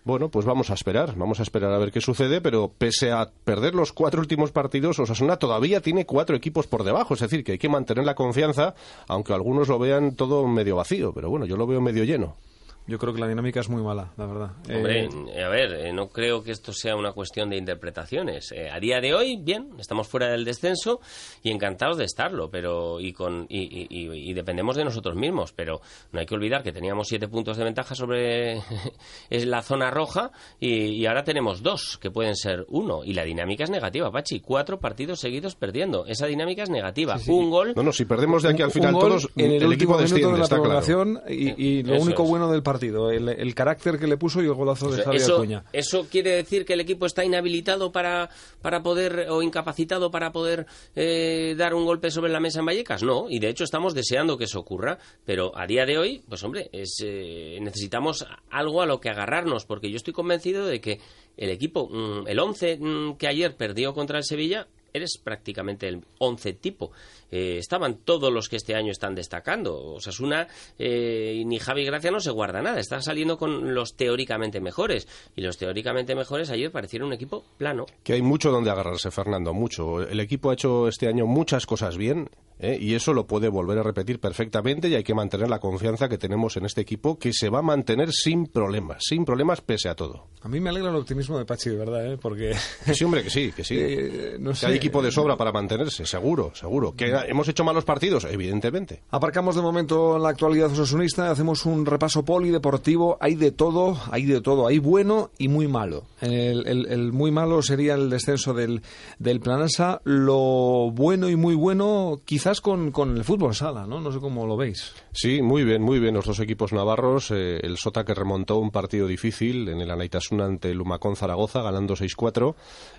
Bueno, 0.05 0.27
pues 0.27 0.45
vamos 0.45 0.69
a 0.69 0.73
esperar, 0.73 1.15
vamos 1.15 1.39
a 1.39 1.43
esperar 1.43 1.71
a 1.71 1.77
ver 1.77 1.93
qué 1.93 2.01
sucede, 2.01 2.41
pero 2.41 2.69
pese 2.77 3.13
a 3.13 3.31
perder 3.45 3.73
los 3.73 3.93
cuatro 3.93 4.19
últimos 4.19 4.51
partidos, 4.51 4.99
Osasuna 4.99 5.37
todavía 5.37 5.79
tiene 5.79 6.05
cuatro 6.05 6.35
equipos 6.35 6.67
por 6.67 6.83
debajo, 6.83 7.13
es 7.13 7.21
decir, 7.21 7.45
que 7.45 7.53
hay 7.53 7.57
que 7.57 7.69
mantener 7.69 8.03
la 8.03 8.13
confianza, 8.13 8.75
aunque 9.07 9.33
algunos 9.33 9.69
lo 9.69 9.79
vean 9.79 10.15
todo 10.15 10.45
medio 10.45 10.75
vacío, 10.75 11.13
pero 11.13 11.29
bueno, 11.29 11.45
yo 11.45 11.55
lo 11.55 11.65
veo 11.67 11.79
medio 11.79 12.03
lleno. 12.03 12.35
Yo 12.85 12.99
creo 12.99 13.13
que 13.13 13.21
la 13.21 13.29
dinámica 13.29 13.61
es 13.61 13.69
muy 13.69 13.81
mala, 13.81 14.11
la 14.17 14.25
verdad. 14.25 14.51
Hombre, 14.69 15.07
eh, 15.33 15.41
a 15.41 15.47
ver, 15.47 15.73
eh, 15.73 15.93
no 15.93 16.09
creo 16.09 16.43
que 16.43 16.51
esto 16.51 16.73
sea 16.73 16.97
una 16.97 17.13
cuestión 17.13 17.49
de 17.49 17.55
interpretaciones. 17.55 18.51
Eh, 18.51 18.69
a 18.69 18.77
día 18.77 18.99
de 18.99 19.13
hoy, 19.13 19.37
bien, 19.37 19.69
estamos 19.79 20.09
fuera 20.09 20.27
del 20.27 20.43
descenso 20.43 20.99
y 21.41 21.51
encantados 21.51 21.97
de 21.97 22.03
estarlo, 22.03 22.49
pero 22.49 22.99
y 22.99 23.13
con 23.13 23.45
y, 23.47 24.33
dependemos 24.33 24.75
de 24.75 24.83
nosotros 24.83 25.15
mismos. 25.15 25.53
Pero 25.53 25.79
no 26.11 26.19
hay 26.19 26.25
que 26.25 26.35
olvidar 26.35 26.61
que 26.61 26.73
teníamos 26.73 27.07
siete 27.07 27.29
puntos 27.29 27.55
de 27.55 27.63
ventaja 27.63 27.95
sobre 27.95 28.57
es 29.29 29.45
la 29.45 29.61
zona 29.61 29.89
roja 29.89 30.31
y, 30.59 31.05
ahora 31.05 31.23
tenemos 31.23 31.63
dos 31.63 31.97
que 32.01 32.11
pueden 32.11 32.35
ser 32.35 32.65
uno 32.67 33.05
y 33.05 33.13
la 33.13 33.23
dinámica 33.23 33.63
es 33.63 33.69
negativa, 33.69 34.11
Pachi. 34.11 34.41
Cuatro 34.41 34.79
partidos 34.79 35.21
seguidos 35.21 35.55
perdiendo. 35.55 36.05
Esa 36.05 36.25
dinámica 36.25 36.63
es 36.63 36.69
negativa. 36.69 37.15
Un 37.27 37.49
gol. 37.49 37.73
No, 37.77 37.83
no, 37.83 37.93
si 37.93 38.03
perdemos 38.03 38.43
de 38.43 38.49
aquí 38.49 38.61
al 38.61 38.71
final 38.71 38.93
todos, 38.93 39.29
en 39.37 39.51
el, 39.53 39.71
equipo 39.71 39.97
desciende, 39.97 40.33
de 40.33 40.37
la 40.37 40.43
está 40.43 41.31
y, 41.31 41.83
lo 41.83 42.01
único 42.01 42.23
bueno 42.23 42.51
del 42.51 42.61
partido 42.61 42.72
partido, 42.73 43.11
el, 43.11 43.55
carácter 43.55 43.99
que 43.99 44.07
le 44.07 44.17
puso 44.17 44.41
y 44.41 44.45
el 44.45 44.53
golazo 44.53 44.89
de 44.89 45.03
Javier 45.03 45.21
eso, 45.21 45.35
Acuña. 45.35 45.63
¿Eso 45.71 46.07
quiere 46.09 46.31
decir 46.31 46.65
que 46.65 46.73
el 46.73 46.79
equipo 46.79 47.05
está 47.05 47.23
inhabilitado 47.23 47.91
para, 47.91 48.29
para 48.61 48.81
poder, 48.81 49.27
o 49.29 49.41
incapacitado 49.41 50.11
para 50.11 50.31
poder 50.31 50.65
eh, 50.95 51.55
dar 51.57 51.73
un 51.73 51.85
golpe 51.85 52.11
sobre 52.11 52.31
la 52.31 52.39
mesa 52.39 52.59
en 52.59 52.65
Vallecas? 52.65 53.03
No, 53.03 53.27
y 53.29 53.39
de 53.39 53.49
hecho 53.49 53.63
estamos 53.63 53.93
deseando 53.93 54.37
que 54.37 54.45
eso 54.45 54.59
ocurra, 54.59 54.97
pero 55.25 55.57
a 55.57 55.67
día 55.67 55.85
de 55.85 55.97
hoy, 55.97 56.23
pues 56.27 56.43
hombre, 56.43 56.69
es, 56.71 56.97
eh, 57.03 57.59
necesitamos 57.61 58.25
algo 58.49 58.81
a 58.81 58.85
lo 58.85 58.99
que 58.99 59.09
agarrarnos, 59.09 59.65
porque 59.65 59.89
yo 59.89 59.97
estoy 59.97 60.13
convencido 60.13 60.65
de 60.65 60.81
que 60.81 60.99
el 61.37 61.49
equipo, 61.49 61.89
mm, 61.89 62.27
el 62.27 62.39
11 62.39 62.77
mm, 62.79 63.17
que 63.17 63.27
ayer 63.27 63.55
perdió 63.55 63.93
contra 63.93 64.17
el 64.17 64.23
Sevilla, 64.23 64.67
eres 64.93 65.19
prácticamente 65.21 65.87
el 65.87 66.01
11 66.19 66.53
tipo. 66.53 66.91
Eh, 67.31 67.57
estaban 67.57 67.97
todos 68.05 68.31
los 68.31 68.47
que 68.47 68.57
este 68.57 68.75
año 68.75 68.91
están 68.91 69.15
destacando. 69.15 69.75
Osasuna 69.95 70.47
eh, 70.77 71.41
ni 71.45 71.59
Javi 71.59 71.83
Gracia 71.83 72.11
no 72.11 72.19
se 72.19 72.31
guarda 72.31 72.61
nada. 72.61 72.79
Está 72.79 73.01
saliendo 73.01 73.37
con 73.37 73.73
los 73.73 73.95
teóricamente 73.95 74.61
mejores. 74.61 75.07
Y 75.35 75.41
los 75.41 75.57
teóricamente 75.57 76.15
mejores 76.15 76.49
ayer 76.51 76.71
parecieron 76.71 77.07
un 77.07 77.13
equipo 77.13 77.43
plano. 77.57 77.85
Que 78.03 78.13
hay 78.13 78.21
mucho 78.21 78.51
donde 78.51 78.69
agarrarse, 78.69 79.11
Fernando, 79.11 79.53
mucho. 79.53 80.01
El 80.01 80.19
equipo 80.19 80.51
ha 80.51 80.53
hecho 80.53 80.87
este 80.87 81.07
año 81.07 81.25
muchas 81.25 81.65
cosas 81.65 81.97
bien 81.97 82.29
¿eh? 82.63 82.77
y 82.79 82.95
eso 82.95 83.13
lo 83.13 83.27
puede 83.27 83.49
volver 83.49 83.77
a 83.77 83.83
repetir 83.83 84.19
perfectamente 84.19 84.87
y 84.87 84.95
hay 84.95 85.03
que 85.03 85.13
mantener 85.13 85.49
la 85.49 85.59
confianza 85.59 86.09
que 86.09 86.17
tenemos 86.17 86.57
en 86.57 86.65
este 86.65 86.81
equipo 86.81 87.19
que 87.19 87.33
se 87.33 87.49
va 87.49 87.59
a 87.59 87.61
mantener 87.61 88.11
sin 88.11 88.47
problemas, 88.47 89.03
sin 89.07 89.25
problemas 89.25 89.61
pese 89.61 89.89
a 89.89 89.95
todo. 89.95 90.27
A 90.41 90.49
mí 90.49 90.59
me 90.59 90.69
alegra 90.69 90.89
el 90.89 90.95
optimismo 90.95 91.37
de 91.37 91.45
Pachi, 91.45 91.69
de 91.69 91.77
verdad, 91.77 92.13
¿eh? 92.13 92.17
porque... 92.17 92.53
Sí, 92.93 93.03
hombre, 93.03 93.23
que 93.23 93.29
sí, 93.29 93.51
que 93.51 93.63
sí. 93.63 93.77
Eh, 93.83 94.37
hay 94.63 94.75
equipo 94.75 95.01
de 95.01 95.11
sobra 95.11 95.35
para 95.35 95.51
mantenerse, 95.51 96.05
seguro, 96.05 96.53
seguro. 96.55 96.93
¿Que 96.95 97.11
hemos 97.27 97.47
hecho 97.49 97.63
malos 97.63 97.83
partidos? 97.83 98.25
Evidentemente. 98.25 99.01
Aparcamos 99.09 99.55
de 99.55 99.61
momento 99.61 100.17
la 100.17 100.29
actualidad 100.29 100.71
osasunista, 100.71 101.29
hacemos 101.29 101.65
un 101.65 101.85
repaso 101.85 102.23
polideportivo, 102.23 103.17
hay 103.19 103.35
de 103.35 103.51
todo, 103.51 103.97
hay 104.09 104.25
de 104.25 104.41
todo, 104.41 104.67
hay 104.67 104.79
bueno 104.79 105.31
y 105.37 105.47
muy 105.47 105.67
malo. 105.67 106.05
El, 106.21 107.11
muy 107.11 107.31
malo 107.31 107.61
sería 107.61 107.95
el 107.95 108.09
descenso 108.09 108.53
del, 108.53 108.81
del 109.19 109.41
Planasa, 109.41 110.01
lo 110.05 110.91
bueno 110.91 111.29
y 111.29 111.35
muy 111.35 111.55
bueno 111.55 112.21
quizás 112.23 112.52
con, 112.61 112.91
con 112.91 113.17
el 113.17 113.23
fútbol 113.23 113.55
sala, 113.55 113.85
¿no? 113.85 113.99
No 113.99 114.11
sé 114.11 114.19
cómo 114.19 114.45
lo 114.45 114.57
veis. 114.57 114.93
Sí, 115.13 115.43
muy 115.43 115.63
bien, 115.63 115.81
muy 115.81 115.99
bien. 115.99 116.15
Los 116.15 116.25
dos 116.25 116.39
equipos 116.39 116.73
navarros. 116.73 117.29
Eh, 117.31 117.59
el 117.61 117.77
Sota 117.77 118.03
que 118.03 118.13
remontó 118.13 118.57
un 118.57 118.71
partido 118.71 119.07
difícil 119.07 119.69
en 119.69 119.79
el 119.79 119.91
Anaitasuna 119.91 120.45
ante 120.45 120.71
el 120.71 120.81
Humacón 120.81 121.15
Zaragoza, 121.15 121.61
ganando 121.61 121.95
6-4. 121.95 122.55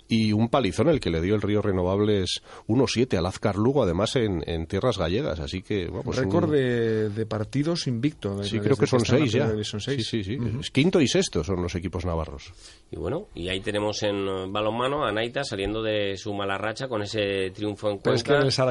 Y 0.06 0.32
un 0.32 0.48
palizón 0.48 0.88
el 0.88 1.00
que 1.00 1.10
le 1.10 1.20
dio 1.20 1.34
el 1.34 1.42
Río 1.42 1.60
Renovables 1.60 2.42
1-7 2.68 3.16
al 3.18 3.26
Azcar 3.26 3.56
Lugo, 3.56 3.82
además 3.82 4.14
en, 4.16 4.42
en, 4.46 4.66
tierras 4.66 4.96
gallegas. 4.96 5.40
Así 5.40 5.62
que. 5.62 5.86
Bueno, 5.86 6.02
pues 6.04 6.18
Récord 6.18 6.52
de, 6.52 7.26
partidos 7.26 7.86
invicto. 7.88 8.42
Sí, 8.44 8.60
creo 8.60 8.76
que 8.76 8.86
son 8.86 9.04
seis 9.04 9.32
ya. 9.32 9.50
Sí, 9.64 10.02
sí, 10.02 10.22
sí. 10.22 10.38
Quinto 10.72 11.00
y 11.00 11.08
sexto 11.08 11.42
son 11.42 11.62
los 11.62 11.74
equipos 11.74 12.04
navarros. 12.04 12.52
Y 12.92 12.96
bueno, 12.96 13.28
y 13.34 13.48
ahí 13.48 13.60
tenemos 13.60 14.02
en 14.04 14.52
balonmano 14.52 15.04
a 15.04 15.10
Naita 15.10 15.42
saliendo 15.42 15.82
de 15.82 16.16
su 16.16 16.32
mala 16.32 16.58
racha 16.58 16.86
con 16.86 17.02
ese 17.02 17.50
triunfo 17.50 17.90
en 17.90 17.98
Cuenca. 17.98 18.04
Pero 18.04 18.16
es 18.16 18.22
que 18.56 18.62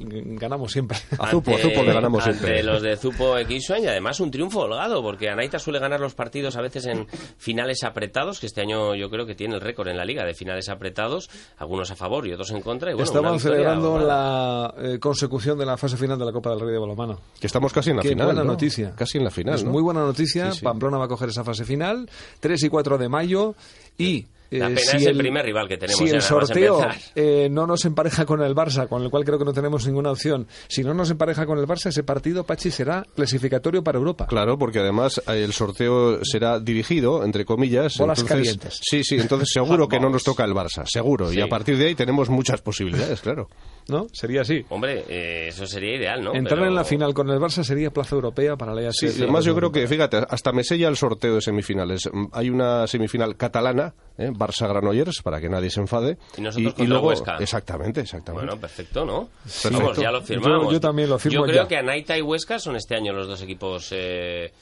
en 0.00 0.12
el 0.12 0.38
ganamos 0.38 0.70
siempre. 0.70 0.98
A 1.18 1.28
Zupo, 1.28 1.54
a 1.54 1.58
Zupo 1.58 1.82
le 1.82 1.92
ganamos 1.92 2.24
ante 2.26 2.38
siempre. 2.38 2.62
los 2.62 2.82
de 2.82 2.91
Zupo 2.96 3.34
Xuen 3.36 3.84
y 3.84 3.86
además 3.86 4.20
un 4.20 4.30
triunfo 4.30 4.60
holgado, 4.60 5.02
porque 5.02 5.28
Anaita 5.28 5.58
suele 5.58 5.78
ganar 5.78 6.00
los 6.00 6.14
partidos 6.14 6.56
a 6.56 6.62
veces 6.62 6.86
en 6.86 7.06
finales 7.38 7.82
apretados, 7.84 8.40
que 8.40 8.46
este 8.46 8.60
año 8.62 8.94
yo 8.94 9.08
creo 9.10 9.26
que 9.26 9.34
tiene 9.34 9.54
el 9.54 9.60
récord 9.60 9.88
en 9.88 9.96
la 9.96 10.04
liga 10.04 10.24
de 10.24 10.34
finales 10.34 10.68
apretados, 10.68 11.28
algunos 11.58 11.90
a 11.90 11.96
favor 11.96 12.26
y 12.26 12.32
otros 12.32 12.50
en 12.50 12.60
contra. 12.62 12.90
Y 12.90 12.94
bueno, 12.94 13.04
Estaban 13.04 13.38
celebrando 13.40 13.94
holgada. 13.94 14.74
la 14.78 14.92
eh, 14.94 14.98
consecución 14.98 15.58
de 15.58 15.66
la 15.66 15.76
fase 15.76 15.96
final 15.96 16.18
de 16.18 16.24
la 16.24 16.32
Copa 16.32 16.50
del 16.50 16.60
Rey 16.60 16.72
de 16.72 16.78
Balomano. 16.78 17.18
Que 17.40 17.46
estamos 17.46 17.72
casi 17.72 17.90
en 17.90 17.96
la 17.96 18.02
Qué 18.02 18.10
final. 18.10 18.26
buena 18.26 18.44
¿no? 18.44 18.52
noticia. 18.52 18.92
Casi 18.96 19.18
en 19.18 19.24
la 19.24 19.30
final. 19.30 19.54
Es 19.54 19.64
¿no? 19.64 19.70
muy 19.72 19.82
buena 19.82 20.00
noticia. 20.00 20.52
Sí, 20.52 20.58
sí. 20.58 20.64
Pamplona 20.64 20.98
va 20.98 21.04
a 21.06 21.08
coger 21.08 21.28
esa 21.28 21.44
fase 21.44 21.64
final, 21.64 22.08
3 22.40 22.62
y 22.64 22.68
4 22.68 22.98
de 22.98 23.08
mayo. 23.08 23.54
Y. 23.98 24.26
La 24.52 24.66
eh, 24.68 24.74
pena 24.74 24.80
si 24.80 24.96
es 24.98 25.06
el 25.06 25.16
primer 25.16 25.44
rival 25.44 25.68
que 25.68 25.76
tenemos 25.76 25.98
Si 25.98 26.08
ya 26.08 26.16
el 26.16 26.22
sorteo 26.22 26.86
eh, 27.14 27.48
no 27.50 27.66
nos 27.66 27.84
empareja 27.84 28.24
con 28.26 28.42
el 28.42 28.54
Barça, 28.54 28.88
con 28.88 29.02
el 29.02 29.10
cual 29.10 29.24
creo 29.24 29.38
que 29.38 29.44
no 29.44 29.52
tenemos 29.52 29.86
ninguna 29.86 30.10
opción, 30.10 30.46
si 30.68 30.82
no 30.84 30.94
nos 30.94 31.10
empareja 31.10 31.46
con 31.46 31.58
el 31.58 31.66
Barça, 31.66 31.86
ese 31.86 32.02
partido, 32.02 32.44
Pachi, 32.44 32.70
será 32.70 33.04
clasificatorio 33.14 33.82
para 33.82 33.98
Europa. 33.98 34.26
Claro, 34.26 34.58
porque 34.58 34.78
además 34.80 35.22
eh, 35.26 35.42
el 35.44 35.52
sorteo 35.52 36.24
será 36.24 36.60
dirigido, 36.60 37.24
entre 37.24 37.44
comillas. 37.44 37.96
Bolas 37.98 38.20
entonces- 38.20 38.28
calientes. 38.28 38.80
Sí, 38.82 39.02
sí, 39.04 39.16
entonces 39.16 39.48
seguro 39.52 39.88
que 39.88 39.98
no 40.00 40.10
nos 40.10 40.22
toca 40.24 40.44
el 40.44 40.52
Barça, 40.52 40.84
seguro. 40.86 41.30
Y 41.32 41.36
Sí. 41.36 41.40
a 41.40 41.48
partir 41.48 41.76
de 41.78 41.86
ahí 41.86 41.94
tenemos 41.94 42.28
muchas 42.30 42.60
posibilidades, 42.60 43.20
claro. 43.20 43.48
¿No? 43.88 44.06
Sería 44.12 44.42
así. 44.42 44.64
Hombre, 44.68 45.04
eh, 45.08 45.48
eso 45.48 45.66
sería 45.66 45.96
ideal, 45.96 46.22
¿no? 46.22 46.34
Entrar 46.34 46.58
Pero- 46.58 46.68
en 46.68 46.74
la 46.76 46.84
final 46.84 47.14
con 47.14 47.28
el 47.30 47.40
Barça 47.40 47.64
sería 47.64 47.90
plaza 47.90 48.14
europea 48.14 48.56
para 48.56 48.74
la 48.74 48.92
Sí, 48.92 49.06
EHF. 49.06 49.22
además 49.22 49.44
yo 49.44 49.56
creo 49.56 49.72
que, 49.72 49.86
fíjate, 49.88 50.18
hasta 50.28 50.52
me 50.52 50.62
sella 50.62 50.88
el 50.88 50.96
sorteo 50.96 51.34
de 51.36 51.40
semifinales. 51.40 52.08
Mm, 52.12 52.26
Hay 52.32 52.48
una 52.50 52.86
semifinal 52.86 53.36
catalana, 53.36 53.94
¿eh? 54.18 54.30
Barça-Granollers, 54.46 55.22
para 55.22 55.40
que 55.40 55.48
nadie 55.48 55.70
se 55.70 55.80
enfade. 55.80 56.18
Y 56.36 56.40
nosotros 56.40 56.74
contra 56.74 56.86
luego, 56.88 57.08
Huesca. 57.08 57.36
Exactamente, 57.38 58.00
exactamente. 58.00 58.46
Bueno, 58.46 58.60
perfecto, 58.60 59.04
¿no? 59.04 59.28
Perfecto. 59.44 59.78
Vamos, 59.78 59.96
ya 59.98 60.10
lo 60.10 60.22
firmamos. 60.22 60.64
Yo- 60.66 60.72
yo 60.72 60.80
también 60.80 61.08
lo 61.08 61.18
firmo 61.18 61.40
Yo 61.40 61.44
creo 61.44 61.62
ya. 61.62 61.68
que 61.68 61.76
Anaita 61.76 62.16
y 62.18 62.22
Huesca 62.22 62.58
son 62.58 62.76
este 62.76 62.94
año 62.96 63.12
los 63.12 63.26
dos 63.28 63.40
equipos 63.42 63.88
eh, 63.92 64.52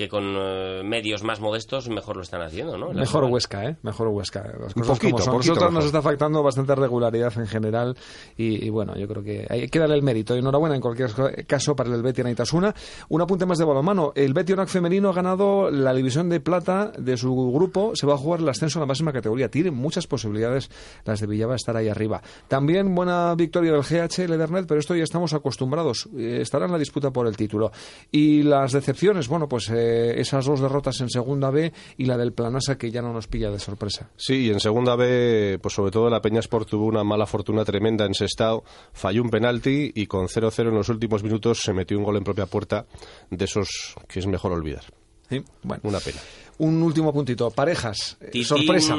que 0.00 0.08
con 0.08 0.34
eh, 0.34 0.80
medios 0.82 1.22
más 1.22 1.40
modestos 1.40 1.90
mejor 1.90 2.16
lo 2.16 2.22
están 2.22 2.40
haciendo, 2.40 2.78
¿no? 2.78 2.90
La 2.90 3.00
Mejor. 3.00 3.24
Huesca, 3.24 3.66
¿eh? 3.66 3.76
Mejor 3.82 4.08
Huesca. 4.08 4.50
Las 4.58 4.74
Un 4.74 4.84
poquito, 4.84 5.10
como 5.10 5.18
son. 5.18 5.34
poquito 5.34 5.52
Nosotros 5.52 5.72
nos 5.74 5.84
está 5.84 6.00
faltando 6.00 6.42
bastante 6.42 6.74
regularidad 6.74 7.30
en 7.36 7.46
general 7.46 7.94
y, 8.34 8.64
y 8.64 8.70
bueno, 8.70 8.96
yo 8.96 9.06
creo 9.06 9.22
que 9.22 9.46
hay 9.50 9.68
que 9.68 9.78
darle 9.78 9.96
el 9.96 10.02
mérito. 10.02 10.34
Enhorabuena 10.34 10.74
en 10.74 10.80
cualquier 10.80 11.10
caso 11.46 11.76
para 11.76 11.94
el 11.94 12.02
Betis 12.02 12.20
Anaitasuna. 12.24 12.74
Un 13.10 13.20
apunte 13.20 13.44
más 13.44 13.58
de 13.58 13.66
balonmano. 13.66 14.12
El 14.14 14.32
Betis 14.32 14.54
Onac 14.54 14.68
femenino 14.68 15.10
ha 15.10 15.12
ganado 15.12 15.70
la 15.70 15.92
división 15.92 16.30
de 16.30 16.40
plata 16.40 16.92
de 16.96 17.18
su 17.18 17.34
grupo. 17.52 17.94
Se 17.94 18.06
va 18.06 18.14
a 18.14 18.16
jugar 18.16 18.40
el 18.40 18.48
ascenso 18.48 18.78
a 18.78 18.80
la 18.80 18.86
máxima 18.86 19.12
categoría. 19.12 19.50
Tienen 19.50 19.74
muchas 19.74 20.06
posibilidades 20.06 20.70
las 21.04 21.20
de 21.20 21.26
Villava 21.26 21.56
estar 21.56 21.76
ahí 21.76 21.88
arriba. 21.88 22.22
También 22.48 22.94
buena 22.94 23.34
victoria 23.34 23.72
del 23.72 23.82
GH 23.82 24.30
Ledernet, 24.30 24.66
pero 24.66 24.80
esto 24.80 24.96
ya 24.96 25.04
estamos 25.04 25.34
acostumbrados. 25.34 26.08
Eh, 26.16 26.38
estará 26.40 26.64
en 26.64 26.72
la 26.72 26.78
disputa 26.78 27.10
por 27.10 27.26
el 27.26 27.36
título. 27.36 27.70
Y 28.10 28.44
las 28.44 28.72
decepciones, 28.72 29.28
bueno, 29.28 29.46
pues 29.46 29.68
eh, 29.68 29.89
esas 30.20 30.46
dos 30.46 30.60
derrotas 30.60 31.00
en 31.00 31.10
segunda 31.10 31.50
B 31.50 31.72
y 31.96 32.04
la 32.06 32.16
del 32.16 32.32
Planasa 32.32 32.78
que 32.78 32.90
ya 32.90 33.02
no 33.02 33.12
nos 33.12 33.26
pilla 33.26 33.50
de 33.50 33.58
sorpresa. 33.58 34.10
Sí, 34.16 34.46
y 34.46 34.50
en 34.50 34.60
segunda 34.60 34.96
B, 34.96 35.58
pues 35.62 35.74
sobre 35.74 35.90
todo 35.90 36.10
la 36.10 36.20
Peña 36.20 36.40
Sport 36.40 36.68
tuvo 36.68 36.86
una 36.86 37.04
mala 37.04 37.26
fortuna 37.26 37.64
tremenda 37.64 38.04
en 38.04 38.14
Sestao, 38.14 38.64
falló 38.92 39.22
un 39.22 39.30
penalti 39.30 39.92
y 39.94 40.06
con 40.06 40.26
0-0 40.26 40.68
en 40.68 40.74
los 40.74 40.88
últimos 40.88 41.22
minutos 41.22 41.60
se 41.62 41.72
metió 41.72 41.98
un 41.98 42.04
gol 42.04 42.16
en 42.16 42.24
propia 42.24 42.46
puerta 42.46 42.86
de 43.30 43.44
esos 43.44 43.94
que 44.08 44.20
es 44.20 44.26
mejor 44.26 44.52
olvidar. 44.52 44.99
Sí, 45.30 45.42
Bueno, 45.62 45.80
Una 45.84 46.00
pena. 46.00 46.18
un 46.58 46.82
último 46.82 47.12
puntito. 47.12 47.50
Parejas. 47.50 48.18
eh, 48.20 48.26
Titín, 48.26 48.44
Sorpresa. 48.44 48.96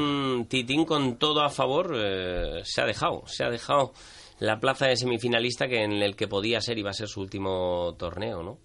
Titín 0.47 0.85
con 0.85 1.17
todo 1.17 1.41
a 1.43 1.49
favor 1.49 1.93
eh, 1.95 2.61
se 2.63 2.81
ha 2.81 2.85
dejado, 2.85 3.23
se 3.27 3.43
ha 3.43 3.49
dejado 3.49 3.91
la 4.39 4.59
plaza 4.59 4.87
de 4.87 4.95
semifinalista 4.95 5.67
que 5.67 5.83
en 5.83 5.91
el 6.01 6.15
que 6.15 6.27
podía 6.27 6.59
ser 6.61 6.79
iba 6.79 6.89
a 6.89 6.93
ser 6.93 7.07
su 7.07 7.21
último 7.21 7.93
torneo, 7.99 8.41
¿no? 8.41 8.57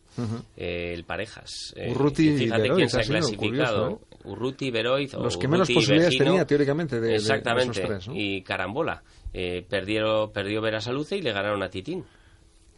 Eh, 0.56 0.92
el 0.94 1.04
Parejas. 1.04 1.74
Eh, 1.76 1.90
Urruti 1.90 2.30
y 2.30 2.36
fíjate 2.38 2.70
quién 2.70 2.88
se 2.88 3.00
ha 3.00 3.02
clasificado. 3.02 3.98
curioso, 3.98 4.00
Urruti, 4.24 4.70
Beroiz, 4.70 5.12
o 5.14 5.22
Los 5.22 5.36
que 5.36 5.46
menos 5.48 5.68
Urruti 5.68 5.74
posibilidades 5.74 6.16
tenía, 6.18 6.46
teóricamente, 6.46 6.94
de- 6.96 7.02
de- 7.02 7.08
de 7.08 7.14
esos 7.16 7.28
Exactamente. 7.28 7.80
tres, 7.82 8.08
¿no? 8.08 8.14
Y 8.16 8.40
Carambola. 8.42 9.02
Eh, 9.34 9.66
perdieron, 9.68 10.32
perdió 10.32 10.62
Verasaluce 10.62 11.18
y 11.18 11.20
le 11.20 11.32
ganaron 11.32 11.62
a 11.62 11.68
Titín. 11.68 12.02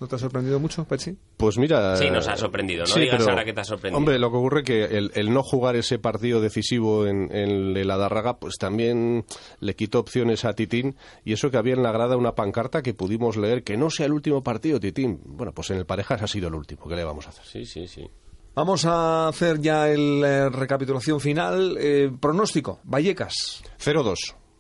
¿No 0.01 0.07
te 0.07 0.15
ha 0.15 0.19
sorprendido 0.19 0.61
mucho, 0.61 0.85
Pachi? 0.85 1.17
Pues 1.37 1.59
mira... 1.59 1.97
Sí, 1.97 2.09
nos 2.09 2.29
ha 2.29 2.37
sorprendido. 2.37 2.85
No 2.87 2.95
digas 2.95 3.27
ahora 3.27 3.45
que 3.45 3.53
te 3.53 3.61
ha 3.61 3.65
sorprendido. 3.65 3.99
Hombre, 3.99 4.19
lo 4.19 4.31
que 4.31 4.37
ocurre 4.37 4.63
que 4.63 4.85
el, 4.85 5.11
el 5.15 5.33
no 5.33 5.43
jugar 5.43 5.75
ese 5.75 5.99
partido 5.99 6.41
decisivo 6.41 7.07
en, 7.07 7.35
en 7.35 7.77
el 7.77 7.91
Adarraga, 7.91 8.39
pues 8.39 8.59
también 8.59 9.25
le 9.59 9.75
quitó 9.75 9.99
opciones 9.99 10.45
a 10.45 10.53
Titín. 10.55 10.95
Y 11.25 11.33
eso 11.33 11.51
que 11.51 11.57
había 11.57 11.75
en 11.75 11.83
la 11.83 11.91
grada 11.91 12.17
una 12.17 12.37
pancarta 12.37 12.83
que 12.83 12.95
pudimos 12.95 13.37
leer, 13.37 13.65
que 13.65 13.77
no 13.77 13.91
sea 13.91 14.07
el 14.07 14.13
último 14.13 14.45
partido, 14.45 14.79
Titín. 14.79 15.21
Bueno, 15.25 15.53
pues 15.53 15.71
en 15.71 15.79
el 15.79 15.87
Parejas 15.87 16.23
ha 16.23 16.29
sido 16.29 16.47
el 16.47 16.55
último. 16.55 16.87
¿Qué 16.89 16.95
le 16.95 17.03
vamos 17.05 17.27
a 17.27 17.31
hacer? 17.31 17.45
Sí, 17.45 17.67
sí, 17.67 17.89
sí. 17.89 18.09
Vamos 18.55 18.85
a 18.87 19.29
hacer 19.29 19.61
ya 19.61 19.89
el 19.89 20.23
eh, 20.25 20.49
recapitulación 20.49 21.21
final. 21.21 21.77
Eh, 21.81 22.11
pronóstico, 22.21 22.81
Vallecas. 22.85 23.63
0-2. 23.81 24.15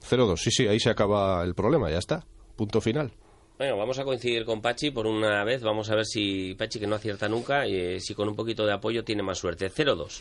0-2. 0.08 0.36
Sí, 0.36 0.50
sí, 0.50 0.66
ahí 0.66 0.80
se 0.80 0.90
acaba 0.90 1.42
el 1.44 1.54
problema, 1.54 1.90
ya 1.90 1.98
está. 1.98 2.24
Punto 2.56 2.80
final. 2.80 3.12
Bueno, 3.58 3.76
vamos 3.76 3.98
a 3.98 4.04
coincidir 4.04 4.44
con 4.44 4.60
Pachi 4.62 4.92
por 4.92 5.06
una 5.06 5.42
vez. 5.44 5.62
Vamos 5.62 5.90
a 5.90 5.96
ver 5.96 6.06
si 6.06 6.54
Pachi, 6.54 6.78
que 6.78 6.86
no 6.86 6.94
acierta 6.94 7.28
nunca, 7.28 7.66
y 7.66 8.00
si 8.00 8.14
con 8.14 8.28
un 8.28 8.36
poquito 8.36 8.64
de 8.64 8.72
apoyo 8.72 9.02
tiene 9.02 9.22
más 9.22 9.38
suerte. 9.38 9.68
0-2. 9.70 10.20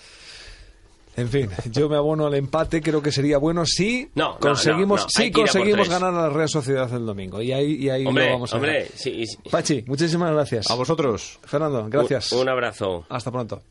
En 1.18 1.30
fin, 1.30 1.50
yo 1.72 1.90
me 1.90 1.96
abono 1.96 2.28
al 2.28 2.36
empate, 2.36 2.80
creo 2.80 3.02
que 3.02 3.12
sería 3.12 3.40
bueno 3.40 3.66
si 3.66 4.08
No, 4.14 4.38
conseguimos, 4.38 5.00
no, 5.02 5.06
no, 5.06 5.10
si 5.10 5.32
conseguimos 5.32 5.90
ganar 5.90 6.14
a 6.14 6.22
la 6.24 6.30
Real 6.30 6.48
Sociedad 6.48 6.92
el 6.94 7.08
domingo. 7.08 7.42
Y 7.42 7.52
ahí, 7.52 7.74
y 7.74 7.90
ahí 7.90 8.04
lo 8.04 8.14
vamos 8.14 8.54
a 8.54 8.58
hombre, 8.58 8.72
ver. 8.74 8.88
sí, 8.94 9.26
sí. 9.26 9.38
Pachi, 9.50 9.84
muchísimas 9.88 10.32
gracias. 10.32 10.70
A 10.70 10.76
vosotros. 10.76 11.40
Fernando, 11.44 11.88
gracias. 11.90 12.32
Un 12.34 12.48
abrazo. 12.50 13.06
Hasta 13.10 13.32
pronto. 13.32 13.62